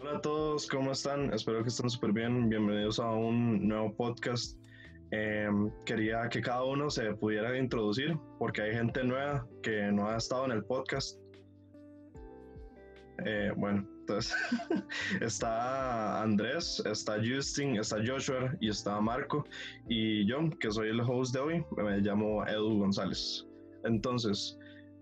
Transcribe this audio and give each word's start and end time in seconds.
Hola 0.00 0.18
a 0.18 0.20
todos, 0.20 0.68
¿cómo 0.68 0.92
están? 0.92 1.32
Espero 1.34 1.60
que 1.64 1.70
estén 1.70 1.90
súper 1.90 2.12
bien. 2.12 2.48
Bienvenidos 2.48 3.00
a 3.00 3.10
un 3.10 3.66
nuevo 3.66 3.92
podcast. 3.96 4.56
Em, 5.10 5.72
quería 5.84 6.28
que 6.28 6.40
cada 6.40 6.62
uno 6.62 6.88
se 6.88 7.14
pudiera 7.14 7.58
introducir 7.58 8.16
porque 8.38 8.62
hay 8.62 8.74
gente 8.74 9.02
nueva 9.02 9.44
que 9.60 9.90
no 9.90 10.08
ha 10.08 10.16
estado 10.16 10.44
en 10.44 10.52
el 10.52 10.64
podcast. 10.64 11.18
Eh, 13.24 13.52
bueno, 13.56 13.84
entonces 14.00 14.36
está 15.20 16.22
Andrés, 16.22 16.80
está 16.86 17.16
Justin, 17.16 17.76
está 17.76 17.96
Joshua 17.96 18.54
y 18.60 18.68
está 18.68 19.00
Marco 19.00 19.44
y 19.88 20.24
yo, 20.26 20.48
que 20.60 20.70
soy 20.70 20.90
el 20.90 21.00
host 21.00 21.34
de 21.34 21.40
hoy, 21.40 21.64
me 21.76 21.98
llamo 21.98 22.46
Edu 22.46 22.78
González. 22.78 23.44
Entonces, 23.82 24.56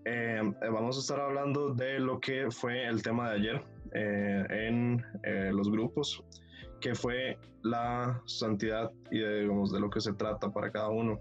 em, 0.05 0.55
vamos 0.59 0.97
a 0.97 0.99
estar 1.01 1.19
hablando 1.19 1.75
de 1.75 1.99
lo 1.99 2.19
que 2.19 2.49
fue 2.49 2.83
el 2.87 3.03
tema 3.03 3.29
de 3.29 3.35
ayer 3.35 3.76
eh, 3.99 4.45
en 4.49 5.03
eh, 5.23 5.49
los 5.51 5.71
grupos, 5.71 6.23
que 6.79 6.93
fue 6.93 7.39
la 7.63 8.21
santidad 8.27 8.91
y 9.09 9.17
de, 9.17 9.41
digamos, 9.41 9.71
de 9.71 9.79
lo 9.79 9.89
que 9.89 9.99
se 9.99 10.13
trata 10.13 10.51
para 10.51 10.71
cada 10.71 10.89
uno. 10.89 11.19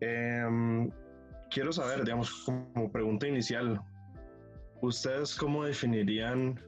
Em, 0.00 0.90
quiero 1.50 1.72
saber, 1.72 2.02
digamos, 2.02 2.30
como 2.46 2.90
pregunta 2.90 3.28
inicial, 3.28 3.78
¿ustedes 4.80 5.34
cómo 5.34 5.64
definirían 5.64 6.58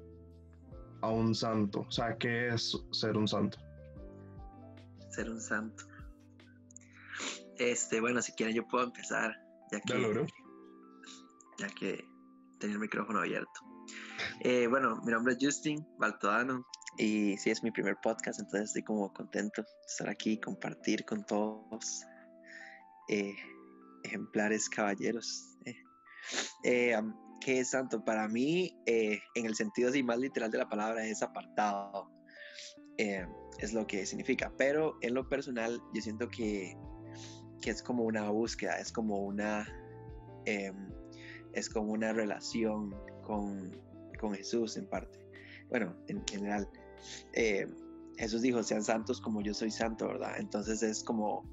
a 1.00 1.08
un 1.08 1.34
santo? 1.34 1.86
O 1.88 1.90
sea, 1.90 2.14
¿qué 2.18 2.48
es 2.48 2.76
ser 2.90 3.16
un 3.16 3.26
santo? 3.26 3.56
Ser 5.08 5.30
un 5.30 5.40
santo. 5.40 5.84
Este, 7.56 7.98
bueno, 8.02 8.20
si 8.20 8.32
quieren 8.32 8.54
yo 8.54 8.68
puedo 8.68 8.84
empezar, 8.84 9.34
ya 9.72 9.80
que, 9.80 10.26
ya 11.58 11.68
que 11.68 12.04
tenía 12.58 12.74
el 12.74 12.80
micrófono 12.80 13.20
abierto. 13.20 13.68
Eh, 14.42 14.68
bueno, 14.68 15.00
mi 15.04 15.10
nombre 15.10 15.34
es 15.34 15.38
Justin 15.40 15.84
Baltodano 15.98 16.64
y 16.96 17.36
sí 17.38 17.50
es 17.50 17.64
mi 17.64 17.72
primer 17.72 17.96
podcast, 18.00 18.38
entonces 18.38 18.68
estoy 18.68 18.84
como 18.84 19.12
contento 19.12 19.62
de 19.62 19.68
estar 19.88 20.08
aquí 20.08 20.32
y 20.32 20.40
compartir 20.40 21.04
con 21.04 21.24
todos 21.24 22.04
eh, 23.08 23.34
ejemplares 24.04 24.68
caballeros. 24.68 25.56
Eh, 26.62 26.94
¿Qué 27.40 27.60
es 27.60 27.70
santo? 27.70 28.04
Para 28.04 28.28
mí, 28.28 28.76
en 28.86 29.46
el 29.46 29.54
sentido 29.54 29.88
así 29.88 30.02
más 30.02 30.18
literal 30.18 30.50
de 30.50 30.58
la 30.58 30.68
palabra, 30.68 31.04
es 31.04 31.22
apartado. 31.22 32.10
es 32.96 33.72
lo 33.72 33.86
que 33.86 34.06
significa, 34.06 34.52
pero 34.56 34.98
en 35.00 35.14
lo 35.14 35.28
personal 35.28 35.80
yo 35.94 36.02
siento 36.02 36.28
que, 36.28 36.76
que 37.62 37.70
es 37.70 37.82
como 37.82 38.04
una 38.04 38.30
búsqueda, 38.30 38.78
es 38.78 38.92
como 38.92 39.18
una, 39.24 39.66
es 40.44 41.70
como 41.70 41.92
una 41.92 42.12
relación 42.12 42.94
con, 43.22 43.87
con 44.18 44.34
Jesús 44.34 44.76
en 44.76 44.86
parte. 44.86 45.18
Bueno, 45.68 45.94
en 46.08 46.26
general. 46.26 46.68
Eh, 47.32 47.66
Jesús 48.16 48.42
dijo, 48.42 48.62
sean 48.62 48.82
santos 48.82 49.20
como 49.20 49.40
yo 49.42 49.54
soy 49.54 49.70
santo, 49.70 50.08
¿verdad? 50.08 50.34
Entonces 50.38 50.82
es 50.82 51.04
como, 51.04 51.48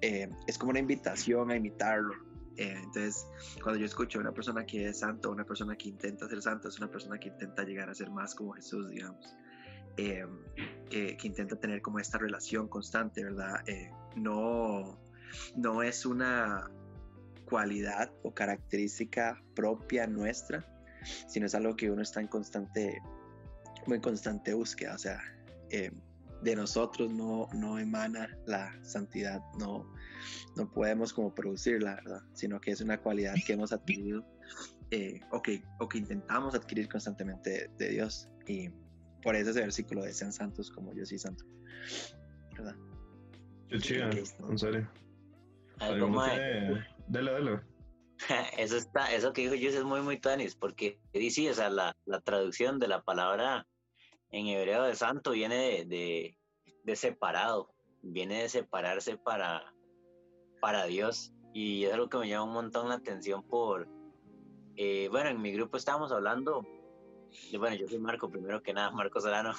eh, 0.00 0.28
es 0.46 0.56
como 0.56 0.70
una 0.70 0.80
invitación 0.80 1.50
a 1.50 1.56
imitarlo. 1.56 2.14
Eh, 2.56 2.74
entonces, 2.76 3.26
cuando 3.62 3.80
yo 3.80 3.86
escucho 3.86 4.18
una 4.18 4.32
persona 4.32 4.64
que 4.64 4.88
es 4.88 5.00
santo, 5.00 5.30
una 5.30 5.44
persona 5.44 5.76
que 5.76 5.88
intenta 5.88 6.28
ser 6.28 6.40
santo, 6.40 6.68
es 6.68 6.78
una 6.78 6.90
persona 6.90 7.18
que 7.18 7.28
intenta 7.28 7.64
llegar 7.64 7.90
a 7.90 7.94
ser 7.94 8.10
más 8.10 8.34
como 8.34 8.52
Jesús, 8.52 8.88
digamos. 8.88 9.36
que, 9.96 10.26
que, 10.88 11.26
intenta 11.26 11.56
tener 11.56 11.82
como 11.82 11.98
esta 11.98 12.18
relación 12.18 12.68
constante, 12.68 13.22
¿verdad? 13.22 13.62
no, 14.16 14.98
no 15.56 15.82
es 15.82 16.06
una 16.06 16.70
cualidad 17.44 18.10
o 18.22 18.32
característica 18.32 19.42
propia 19.54 20.06
nuestra, 20.06 20.66
sino 21.26 21.46
es 21.46 21.54
algo 21.54 21.76
que 21.76 21.90
uno 21.90 22.02
está 22.02 22.20
en 22.20 22.28
constante, 22.28 23.00
muy 23.86 24.00
constante 24.00 24.54
búsqueda, 24.54 24.94
o 24.94 24.98
sea, 24.98 25.20
eh, 25.70 25.90
de 26.42 26.56
nosotros 26.56 27.10
no, 27.10 27.48
no 27.54 27.78
emana 27.78 28.28
la 28.46 28.76
santidad, 28.82 29.40
no, 29.58 29.90
no 30.56 30.70
podemos 30.70 31.12
como 31.12 31.34
producirla, 31.34 31.96
¿verdad? 31.96 32.22
Sino 32.34 32.60
que 32.60 32.70
es 32.70 32.80
una 32.80 32.98
cualidad 32.98 33.34
que 33.46 33.54
hemos 33.54 33.72
adquirido 33.72 34.24
eh, 34.90 35.20
o, 35.32 35.40
que, 35.40 35.62
o 35.80 35.88
que 35.88 35.98
intentamos 35.98 36.54
adquirir 36.54 36.88
constantemente 36.88 37.70
de, 37.78 37.88
Dios. 37.88 38.28
Y 38.46 38.68
por 39.22 39.34
eso 39.34 39.50
ese 39.50 39.60
versículo 39.60 40.02
de 40.02 40.12
sean 40.12 40.32
santos 40.32 40.70
como 40.70 40.92
yo 40.92 41.06
soy 41.06 41.18
santo, 41.18 41.44
¿verdad? 42.56 42.76
Qué 43.68 43.78
chido, 43.78 44.10
en 44.10 44.58
serio. 44.58 44.88
Dale, 47.08 47.32
dale. 47.32 47.73
eso 48.58 48.76
está, 48.76 49.12
eso 49.12 49.32
que 49.32 49.42
dijo 49.42 49.54
Jus 49.54 49.74
es 49.74 49.84
muy, 49.84 50.00
muy 50.00 50.18
tanis, 50.20 50.54
porque 50.54 50.98
dice, 51.12 51.50
o 51.50 51.54
sea, 51.54 51.70
la, 51.70 51.96
la, 52.04 52.20
traducción 52.20 52.78
de 52.78 52.88
la 52.88 53.02
palabra 53.02 53.66
en 54.30 54.46
hebreo 54.46 54.84
de 54.84 54.94
santo 54.94 55.32
viene 55.32 55.84
de, 55.84 56.36
de, 56.84 56.96
separado, 56.96 57.74
viene 58.02 58.42
de 58.42 58.48
separarse 58.48 59.16
para, 59.16 59.72
para 60.60 60.86
Dios. 60.86 61.32
Y 61.52 61.84
es 61.84 61.92
algo 61.92 62.08
que 62.08 62.18
me 62.18 62.28
llama 62.28 62.44
un 62.44 62.52
montón 62.52 62.88
la 62.88 62.96
atención 62.96 63.46
por, 63.46 63.88
eh, 64.76 65.08
bueno, 65.10 65.30
en 65.30 65.40
mi 65.40 65.52
grupo 65.52 65.76
estábamos 65.76 66.10
hablando, 66.10 66.66
bueno, 67.58 67.76
yo 67.76 67.86
soy 67.86 67.98
Marco, 67.98 68.28
primero 68.28 68.62
que 68.62 68.72
nada, 68.72 68.90
Marco 68.92 69.20
Solano, 69.20 69.52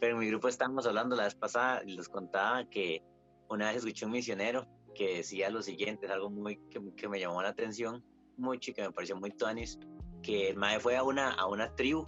pero 0.00 0.14
en 0.14 0.20
mi 0.20 0.28
grupo 0.28 0.48
estábamos 0.48 0.86
hablando 0.86 1.16
la 1.16 1.24
vez 1.24 1.34
pasada 1.34 1.82
les 1.84 2.08
contaba 2.08 2.64
que 2.68 3.02
una 3.48 3.68
vez 3.68 3.78
escuché 3.78 4.06
un 4.06 4.12
misionero 4.12 4.66
que 4.94 5.16
decía 5.16 5.50
lo 5.50 5.62
siguiente, 5.62 6.06
es 6.06 6.12
algo 6.12 6.30
muy 6.30 6.56
que, 6.70 7.08
me 7.08 7.20
llamó 7.20 7.42
la 7.42 7.50
atención 7.50 8.04
mucho 8.36 8.70
y 8.70 8.74
que 8.74 8.82
me 8.82 8.92
pareció 8.92 9.16
muy 9.16 9.30
tuanis, 9.30 9.78
que 10.22 10.50
el 10.50 10.56
mae 10.56 10.80
fue 10.80 10.96
a 10.96 11.02
una, 11.02 11.32
a 11.32 11.46
una 11.46 11.74
tribu 11.74 12.06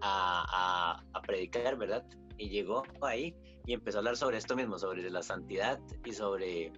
a, 0.00 1.02
a, 1.12 1.22
predicar, 1.22 1.76
¿verdad? 1.76 2.04
Y 2.36 2.48
llegó 2.48 2.84
ahí 3.02 3.34
y 3.66 3.72
empezó 3.72 3.98
a 3.98 4.00
hablar 4.00 4.16
sobre 4.16 4.38
esto 4.38 4.54
mismo, 4.54 4.78
sobre 4.78 5.08
la 5.10 5.22
santidad 5.22 5.80
y 6.04 6.12
sobre 6.12 6.72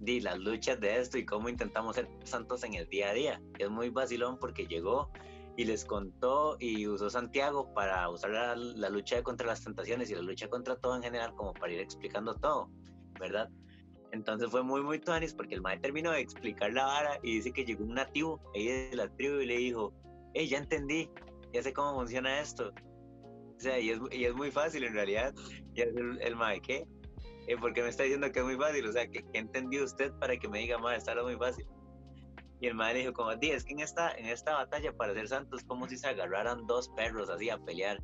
di, 0.00 0.20
las 0.20 0.38
luchas 0.38 0.78
de 0.80 0.98
esto 0.98 1.18
y 1.18 1.24
cómo 1.24 1.48
intentamos 1.48 1.96
ser 1.96 2.08
santos 2.24 2.64
en 2.64 2.74
el 2.74 2.88
día 2.88 3.10
a 3.10 3.14
día. 3.14 3.42
Es 3.58 3.70
muy 3.70 3.90
vacilón 3.90 4.38
porque 4.38 4.66
llegó 4.66 5.10
y 5.56 5.64
les 5.64 5.84
contó 5.84 6.56
y 6.60 6.86
usó 6.86 7.10
Santiago 7.10 7.72
para 7.74 8.08
usar 8.08 8.30
la, 8.30 8.54
la, 8.54 8.88
lucha 8.90 9.22
contra 9.22 9.46
las 9.46 9.64
tentaciones 9.64 10.10
y 10.10 10.14
la 10.14 10.22
lucha 10.22 10.48
contra 10.48 10.76
todo 10.76 10.94
en 10.94 11.02
general 11.02 11.34
como 11.34 11.52
para 11.52 11.72
ir 11.72 11.80
explicando 11.80 12.34
todo, 12.34 12.70
¿verdad? 13.18 13.48
Entonces 14.12 14.50
fue 14.50 14.62
muy, 14.62 14.82
muy 14.82 14.98
tuanis 14.98 15.34
porque 15.34 15.54
el 15.54 15.60
maestro 15.60 15.82
terminó 15.82 16.12
de 16.12 16.20
explicar 16.20 16.72
la 16.72 16.86
vara 16.86 17.18
y 17.22 17.36
dice 17.36 17.52
que 17.52 17.64
llegó 17.64 17.84
un 17.84 17.94
nativo 17.94 18.40
ahí 18.54 18.66
de 18.66 18.96
la 18.96 19.08
tribu 19.14 19.40
y 19.40 19.46
le 19.46 19.56
dijo, 19.58 19.92
hey, 20.34 20.48
ya 20.48 20.58
entendí, 20.58 21.10
ya 21.52 21.62
sé 21.62 21.72
cómo 21.72 21.94
funciona 21.94 22.40
esto. 22.40 22.72
O 23.56 23.60
sea, 23.60 23.78
y 23.78 23.90
es, 23.90 24.00
y 24.12 24.24
es 24.24 24.34
muy 24.34 24.50
fácil 24.50 24.84
en 24.84 24.94
realidad. 24.94 25.34
Y 25.74 25.80
el, 25.80 26.20
el 26.22 26.36
mae, 26.36 26.60
¿qué? 26.60 26.86
Eh, 27.48 27.56
¿Por 27.56 27.72
qué 27.72 27.82
me 27.82 27.88
está 27.88 28.02
diciendo 28.02 28.30
que 28.30 28.38
es 28.38 28.44
muy 28.44 28.56
fácil? 28.56 28.86
O 28.86 28.92
sea, 28.92 29.06
¿qué, 29.08 29.24
entendió 29.32 29.84
usted 29.84 30.12
para 30.20 30.36
que 30.36 30.48
me 30.48 30.60
diga, 30.60 30.78
mae, 30.78 30.96
está 30.96 31.20
muy 31.22 31.36
fácil? 31.36 31.66
Y 32.60 32.66
el 32.66 32.74
madre 32.74 33.00
dijo 33.00 33.12
como, 33.12 33.30
es 33.30 33.64
que 33.64 33.72
en 33.72 33.80
esta, 33.80 34.10
en 34.12 34.26
esta 34.26 34.54
batalla 34.54 34.92
para 34.92 35.14
ser 35.14 35.28
santos 35.28 35.62
como 35.62 35.88
si 35.88 35.96
se 35.96 36.08
agarraran 36.08 36.66
dos 36.66 36.88
perros 36.90 37.30
así 37.30 37.50
a 37.50 37.58
pelear. 37.58 38.02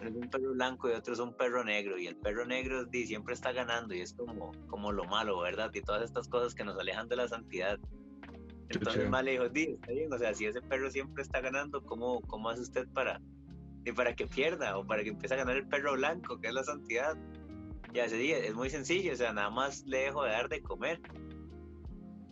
Uno 0.00 0.10
es 0.10 0.16
un 0.16 0.28
perro 0.28 0.52
blanco 0.52 0.90
y 0.90 0.92
otro 0.92 1.14
es 1.14 1.20
un 1.20 1.36
perro 1.36 1.62
negro. 1.62 1.96
Y 1.98 2.08
el 2.08 2.16
perro 2.16 2.44
negro 2.44 2.84
di, 2.84 3.06
siempre 3.06 3.34
está 3.34 3.52
ganando 3.52 3.94
y 3.94 4.00
es 4.00 4.12
como, 4.14 4.50
como 4.66 4.90
lo 4.90 5.04
malo, 5.04 5.38
¿verdad? 5.40 5.70
Y 5.72 5.82
todas 5.82 6.02
estas 6.02 6.26
cosas 6.28 6.54
que 6.54 6.64
nos 6.64 6.76
alejan 6.78 7.08
de 7.08 7.16
la 7.16 7.28
santidad. 7.28 7.78
Entonces 8.70 9.02
el 9.02 9.10
madre 9.10 9.32
dijo, 9.32 9.48
di, 9.48 9.74
está 9.74 9.92
bien, 9.92 10.12
o 10.12 10.18
sea, 10.18 10.34
si 10.34 10.46
ese 10.46 10.62
perro 10.62 10.90
siempre 10.90 11.22
está 11.22 11.40
ganando, 11.40 11.84
¿cómo, 11.84 12.22
cómo 12.22 12.48
hace 12.48 12.62
usted 12.62 12.88
para, 12.88 13.20
y 13.84 13.92
para 13.92 14.16
que 14.16 14.26
pierda 14.26 14.78
o 14.78 14.86
para 14.86 15.04
que 15.04 15.10
empiece 15.10 15.34
a 15.34 15.36
ganar 15.36 15.56
el 15.56 15.68
perro 15.68 15.92
blanco, 15.92 16.40
que 16.40 16.48
es 16.48 16.54
la 16.54 16.64
santidad? 16.64 17.16
Y 17.92 18.00
así 18.00 18.16
día 18.16 18.38
es 18.38 18.54
muy 18.54 18.70
sencillo, 18.70 19.12
o 19.12 19.16
sea, 19.16 19.32
nada 19.32 19.50
más 19.50 19.84
le 19.84 19.98
dejo 19.98 20.24
de 20.24 20.30
dar 20.30 20.48
de 20.48 20.62
comer 20.62 21.00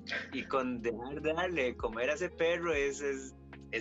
y 0.33 0.45
con 0.45 0.83
dejar 0.83 1.21
de 1.21 1.33
darle 1.33 1.77
comer 1.77 2.11
a 2.11 2.15
ese 2.15 2.31
perro 2.31 2.73
es, 2.73 3.01
es, 3.01 3.35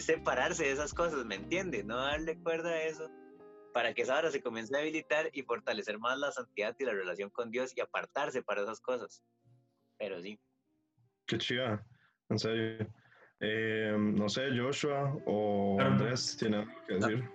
separarse 0.04 0.66
de 0.66 0.72
esas 0.72 0.94
cosas, 0.94 1.26
¿me 1.26 1.36
entiendes? 1.36 1.86
No 1.86 1.98
darle 1.98 2.38
cuerda 2.40 2.70
a 2.70 2.84
eso 2.84 3.10
para 3.74 3.94
que 3.94 4.02
esa 4.02 4.18
hora 4.18 4.32
se 4.32 4.42
comience 4.42 4.76
a 4.76 4.82
habilitar 4.82 5.30
y 5.34 5.44
fortalecer 5.44 6.00
más 6.00 6.18
la 6.18 6.32
santidad 6.32 6.76
y 6.80 6.86
la 6.86 6.94
relación 6.94 7.30
con 7.30 7.52
Dios 7.52 7.72
y 7.76 7.82
apartarse 7.82 8.42
para 8.42 8.64
esas 8.64 8.82
cosas. 8.82 9.24
Pero 9.98 10.22
sí. 10.22 10.40
Qué 11.28 11.38
chida, 11.38 11.86
en 12.30 12.40
serio. 12.40 12.88
Eh, 13.42 13.96
no 13.98 14.28
sé, 14.28 14.50
Joshua 14.58 15.16
o 15.26 15.80
Andrés, 15.80 16.36
¿tiene 16.38 16.58
algo 16.58 16.72
que 16.88 16.94
decir? 16.96 17.30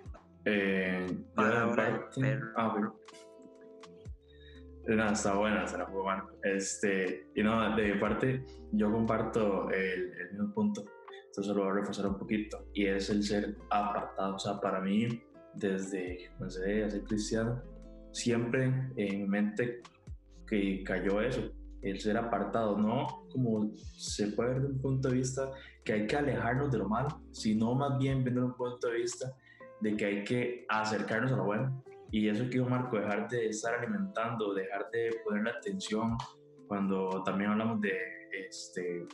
Eh, 0.45 1.07
Palabra 1.33 2.07
ah, 2.55 2.93
no, 4.87 5.11
está 5.11 5.35
buena, 5.35 5.67
será 5.67 5.87
muy 5.87 6.01
buena. 6.01 6.25
Este, 6.43 7.27
y 7.35 7.43
no, 7.43 7.75
de 7.75 7.95
parte, 7.95 8.43
yo 8.71 8.91
comparto 8.91 9.69
el, 9.71 10.13
el 10.19 10.31
mismo 10.31 10.53
punto, 10.53 10.85
entonces 11.27 11.55
lo 11.55 11.63
voy 11.63 11.71
a 11.71 11.75
reforzar 11.75 12.07
un 12.07 12.17
poquito, 12.17 12.67
y 12.73 12.85
es 12.85 13.09
el 13.09 13.23
ser 13.23 13.57
apartado. 13.69 14.35
O 14.35 14.39
sea, 14.39 14.59
para 14.59 14.79
mí, 14.79 15.21
desde 15.55 16.17
que 16.17 16.29
comencé 16.37 16.83
a 16.83 16.89
ser 16.89 17.03
cristiano, 17.03 17.61
siempre 18.11 18.65
en 18.95 19.21
mi 19.21 19.27
mente 19.27 19.81
que 20.47 20.83
cayó 20.83 21.21
eso, 21.21 21.51
el 21.81 21.99
ser 21.99 22.17
apartado, 22.17 22.77
no 22.77 23.27
como 23.31 23.71
se 23.75 24.27
puede 24.27 24.53
ver 24.53 24.61
de 24.61 24.67
un 24.67 24.81
punto 24.81 25.09
de 25.09 25.15
vista 25.15 25.51
que 25.83 25.93
hay 25.93 26.07
que 26.07 26.15
alejarnos 26.15 26.71
de 26.71 26.79
lo 26.79 26.89
malo, 26.89 27.21
sino 27.31 27.75
más 27.75 27.97
bien 27.99 28.23
viendo 28.23 28.45
un 28.45 28.55
punto 28.55 28.87
de 28.87 28.95
vista 28.95 29.35
de 29.81 29.95
que 29.95 30.05
hay 30.05 30.23
que 30.23 30.65
acercarnos 30.69 31.31
a 31.31 31.37
lo 31.37 31.45
bueno. 31.45 31.83
Y 32.15 32.29
eso 32.29 32.49
que 32.49 32.61
Marco, 32.61 32.97
dejar 32.97 33.27
de 33.27 33.47
estar 33.47 33.75
alimentando, 33.75 34.53
dejar 34.53 34.89
de 34.89 35.19
poner 35.25 35.43
la 35.43 35.51
atención 35.51 36.15
cuando 36.65 37.21
también 37.25 37.51
hablamos 37.51 37.81
de 37.81 37.91
este, 38.31 39.05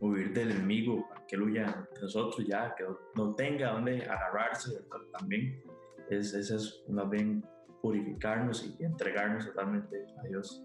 huir 0.00 0.34
del 0.34 0.50
enemigo, 0.50 1.08
que 1.26 1.38
huya 1.38 1.88
de 1.94 2.02
nosotros 2.02 2.46
ya, 2.46 2.74
que 2.76 2.84
no 3.14 3.34
tenga 3.36 3.72
donde 3.72 4.02
agarrarse 4.02 4.82
también. 5.18 5.64
Es, 6.10 6.34
es, 6.34 6.50
es 6.50 6.84
más 6.90 7.08
bien 7.08 7.42
purificarnos 7.80 8.66
y 8.78 8.84
entregarnos 8.84 9.46
totalmente 9.46 10.04
a 10.18 10.28
Dios 10.28 10.62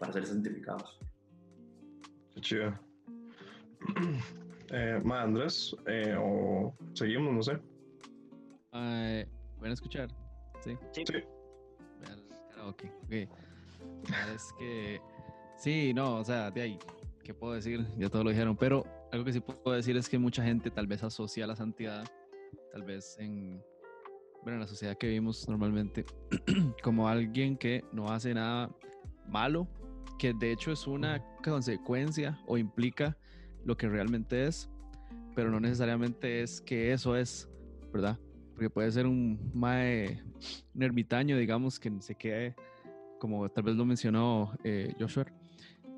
para 0.00 0.12
ser 0.12 0.26
santificados. 0.26 0.98
Qué 2.34 2.40
chido. 2.40 2.74
Eh, 4.72 5.00
Andrés, 5.12 5.76
eh, 5.86 6.16
o 6.18 6.74
seguimos, 6.92 7.32
no 7.32 7.40
sé. 7.40 7.52
Uh, 8.72 9.24
¿Pueden 9.60 9.74
escuchar? 9.74 10.08
Sí. 10.66 10.76
Sí. 10.92 11.04
Ok, 12.66 12.84
ok. 13.04 13.12
Es 14.34 14.52
que. 14.58 15.00
Sí, 15.56 15.94
no, 15.94 16.16
o 16.16 16.24
sea, 16.24 16.50
de 16.50 16.62
ahí, 16.62 16.78
¿qué 17.22 17.32
puedo 17.32 17.54
decir? 17.54 17.86
Ya 17.96 18.10
todo 18.10 18.24
lo 18.24 18.30
dijeron, 18.30 18.56
pero 18.56 18.84
algo 19.12 19.24
que 19.24 19.32
sí 19.32 19.40
puedo 19.40 19.76
decir 19.76 19.96
es 19.96 20.08
que 20.08 20.18
mucha 20.18 20.42
gente 20.42 20.70
tal 20.70 20.86
vez 20.86 21.02
asocia 21.02 21.46
la 21.46 21.56
santidad, 21.56 22.04
tal 22.72 22.82
vez 22.82 23.16
en, 23.18 23.62
bueno, 24.42 24.54
en 24.54 24.60
la 24.60 24.66
sociedad 24.66 24.98
que 24.98 25.06
vivimos 25.06 25.48
normalmente, 25.48 26.04
como 26.82 27.08
alguien 27.08 27.56
que 27.56 27.84
no 27.92 28.10
hace 28.10 28.34
nada 28.34 28.70
malo, 29.28 29.66
que 30.18 30.34
de 30.34 30.52
hecho 30.52 30.72
es 30.72 30.86
una 30.86 31.24
consecuencia 31.42 32.38
o 32.46 32.58
implica 32.58 33.16
lo 33.64 33.76
que 33.76 33.88
realmente 33.88 34.44
es, 34.44 34.68
pero 35.34 35.50
no 35.50 35.60
necesariamente 35.60 36.42
es 36.42 36.60
que 36.60 36.92
eso 36.92 37.16
es, 37.16 37.48
¿verdad? 37.92 38.18
Porque 38.56 38.70
puede 38.70 38.90
ser 38.90 39.06
un 39.06 39.52
mae, 39.54 40.22
nervitaño, 40.72 41.36
digamos, 41.36 41.78
que 41.78 41.92
se 42.00 42.14
quede, 42.14 42.56
como 43.20 43.46
tal 43.50 43.64
vez 43.64 43.76
lo 43.76 43.84
mencionó 43.84 44.56
eh, 44.64 44.94
Joshua, 44.98 45.26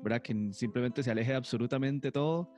¿verdad? 0.03 0.21
Que 0.21 0.51
simplemente 0.51 1.01
se 1.01 1.09
aleje 1.09 1.31
de 1.31 1.37
absolutamente 1.37 2.11
todo 2.11 2.51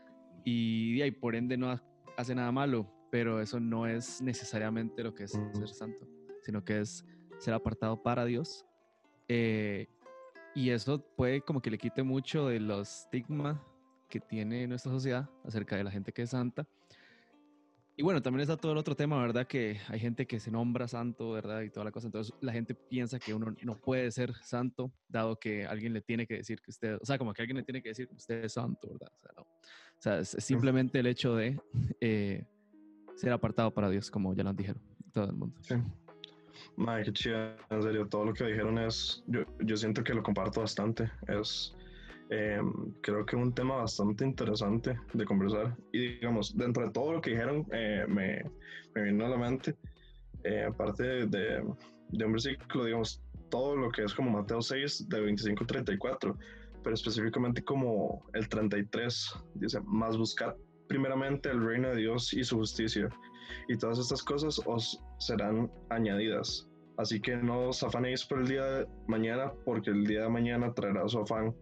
y, 0.44 1.04
y 1.04 1.12
por 1.12 1.36
ende 1.36 1.56
no 1.56 1.80
hace 2.18 2.34
nada 2.34 2.52
malo, 2.52 2.92
pero 3.12 3.42
eso 3.42 3.60
no 3.60 3.86
es 3.86 4.22
necesariamente 4.24 5.04
lo 5.04 5.14
que 5.14 5.26
es 5.26 5.32
ser 5.32 5.68
santo, 5.70 6.08
sino 6.42 6.66
que 6.66 6.80
es 6.80 7.06
ser 7.38 7.54
apartado 7.54 8.02
para 8.02 8.26
Dios. 8.26 8.66
Eh, 9.28 9.88
y 10.56 10.72
eso 10.72 11.00
puede 11.16 11.42
como 11.42 11.62
que 11.62 11.70
le 11.70 11.78
quite 11.78 12.02
mucho 12.02 12.48
de 12.48 12.60
los 12.60 13.04
estigmas 13.04 13.60
que 14.10 14.20
tiene 14.20 14.68
nuestra 14.68 14.92
sociedad 14.92 15.30
acerca 15.46 15.78
de 15.78 15.84
la 15.84 15.92
gente 15.92 16.12
que 16.12 16.24
es 16.24 16.32
santa. 16.32 16.68
Y 18.02 18.04
bueno, 18.04 18.20
también 18.20 18.42
está 18.42 18.58
todo 18.58 18.72
el 18.72 18.80
otro 18.80 18.96
tema, 18.96 19.22
¿verdad? 19.22 19.46
Que 19.46 19.80
hay 19.88 20.00
gente 20.00 20.26
que 20.26 20.40
se 20.40 20.50
nombra 20.50 20.88
santo, 20.88 21.34
¿verdad? 21.34 21.62
Y 21.62 21.70
toda 21.70 21.84
la 21.84 21.92
cosa. 21.92 22.08
Entonces 22.08 22.34
la 22.42 22.52
gente 22.52 22.74
piensa 22.74 23.20
que 23.20 23.32
uno 23.32 23.56
no 23.62 23.78
puede 23.78 24.10
ser 24.10 24.34
santo, 24.42 24.92
dado 25.08 25.36
que 25.38 25.68
alguien 25.68 25.94
le 25.94 26.02
tiene 26.02 26.26
que 26.26 26.38
decir 26.38 26.60
que 26.62 26.72
usted, 26.72 26.98
o 27.00 27.06
sea, 27.06 27.20
como 27.20 27.32
que 27.32 27.44
alguien 27.44 27.58
le 27.58 27.64
tiene 27.64 27.80
que 27.80 27.90
decir 27.90 28.08
que 28.08 28.16
usted 28.16 28.46
es 28.46 28.54
santo, 28.54 28.90
¿verdad? 28.90 29.12
O 29.16 29.20
sea, 29.22 29.32
no. 29.38 29.44
o 29.44 29.48
sea 30.00 30.20
es 30.22 30.30
simplemente 30.40 30.98
el 30.98 31.06
hecho 31.06 31.36
de 31.36 31.60
eh, 32.00 32.44
ser 33.14 33.34
apartado 33.34 33.72
para 33.72 33.88
Dios, 33.88 34.10
como 34.10 34.34
ya 34.34 34.46
lo 34.46 34.54
dijeron 34.54 34.82
todo 35.14 35.26
el 35.26 35.34
mundo. 35.34 35.56
Sí. 35.62 35.76
Madre, 36.78 37.04
qué 37.04 37.14
chido, 37.14 37.56
en 37.70 37.84
serio, 37.84 38.08
todo 38.08 38.26
lo 38.26 38.34
que 38.34 38.46
dijeron 38.46 38.80
es, 38.80 39.24
yo, 39.28 39.42
yo 39.60 39.78
siento 39.78 40.04
que 40.04 40.16
lo 40.16 40.24
comparto 40.24 40.62
bastante, 40.62 41.12
es, 41.28 41.76
eh, 42.34 42.62
creo 43.02 43.26
que 43.26 43.36
un 43.36 43.54
tema 43.54 43.76
bastante 43.76 44.24
interesante 44.24 44.98
de 45.14 45.26
conversar 45.26 45.76
y 45.92 46.16
digamos, 46.16 46.56
dentro 46.56 46.86
de 46.86 46.92
todo 46.92 47.12
lo 47.12 47.22
que 47.22 47.32
dijeron, 47.32 47.68
eh, 47.74 48.06
me, 48.08 48.42
me, 48.96 49.04
vino 49.04 49.26
a 49.26 49.30
la 49.30 49.38
mente, 49.38 49.76
eh, 50.46 50.64
aparte 50.64 51.04
de, 51.04 51.26
de, 51.28 51.64
de, 52.10 52.26
un 52.26 52.32
versículo, 52.32 52.86
digamos, 52.86 53.22
todo 53.50 53.76
lo 53.76 53.92
que 53.92 54.04
es 54.04 54.14
como 54.14 54.32
Mateo 54.32 54.62
6, 54.62 55.10
de 55.10 55.20
25 55.20 55.66
34, 55.66 56.38
pero 56.82 56.94
específicamente 56.94 57.62
como 57.66 58.26
el 58.34 58.48
33, 58.48 59.36
dice, 59.56 59.82
más 59.82 60.18
buscar 60.18 60.56
primeramente 60.88 61.50
el 61.50 61.62
reino 61.62 61.90
de 61.90 61.98
Dios 61.98 62.34
y 62.34 62.46
su 62.46 62.60
justicia, 62.60 63.10
y 63.68 63.78
todas 63.78 64.00
estas 64.00 64.24
cosas 64.24 64.62
os 64.66 65.04
serán 65.20 65.70
añadidas. 65.90 66.66
Así 66.96 67.20
que 67.20 67.36
no 67.36 67.70
os 67.70 67.84
afanéis 67.84 68.24
por 68.24 68.40
el 68.40 68.48
día 68.48 68.64
de 68.64 68.88
mañana, 69.08 69.52
porque 69.66 69.90
el 69.90 70.06
día 70.06 70.24
de 70.24 70.30
mañana 70.30 70.74
traerá 70.74 71.06
su 71.10 71.20
afán. 71.20 71.54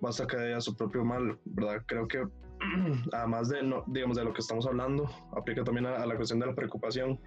Basta 0.00 0.26
que 0.26 0.36
haya 0.36 0.60
su 0.60 0.76
propio 0.76 1.04
mal, 1.04 1.38
¿verdad? 1.44 1.82
Creo 1.86 2.06
que 2.06 2.22
además 3.12 3.48
de, 3.48 3.62
no, 3.62 3.84
digamos, 3.88 4.16
de 4.16 4.24
lo 4.24 4.32
que 4.32 4.40
estamos 4.40 4.66
hablando, 4.66 5.08
aplica 5.36 5.64
también 5.64 5.86
a, 5.86 6.06
la 6.06 6.16
cuestión 6.16 6.38
de 6.40 6.46
la 6.46 6.54
preocupación. 6.54 7.20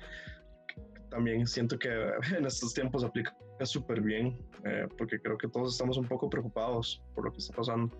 También 1.10 1.46
siento 1.46 1.78
que 1.78 1.90
en 2.38 2.46
estos 2.46 2.74
tiempos 2.74 3.04
aplica 3.04 3.36
súper 3.64 4.02
bien, 4.02 4.44
eh, 4.66 4.88
porque 4.98 5.20
creo 5.20 5.38
que 5.38 5.48
todos 5.48 5.74
estamos 5.74 5.98
un 5.98 6.08
poco 6.08 6.30
preocupados 6.30 7.04
por 7.14 7.26
lo 7.26 7.32
que 7.32 7.38
está 7.38 7.56
pasando. 7.56 7.96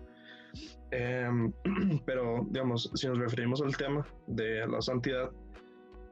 Eh, 0.90 1.28
pero, 2.06 2.46
digamos, 2.50 2.90
si 2.94 3.06
nos 3.06 3.18
referimos 3.18 3.62
al 3.62 3.76
tema 3.76 4.06
de 4.26 4.66
la 4.66 4.80
santidad, 4.80 5.30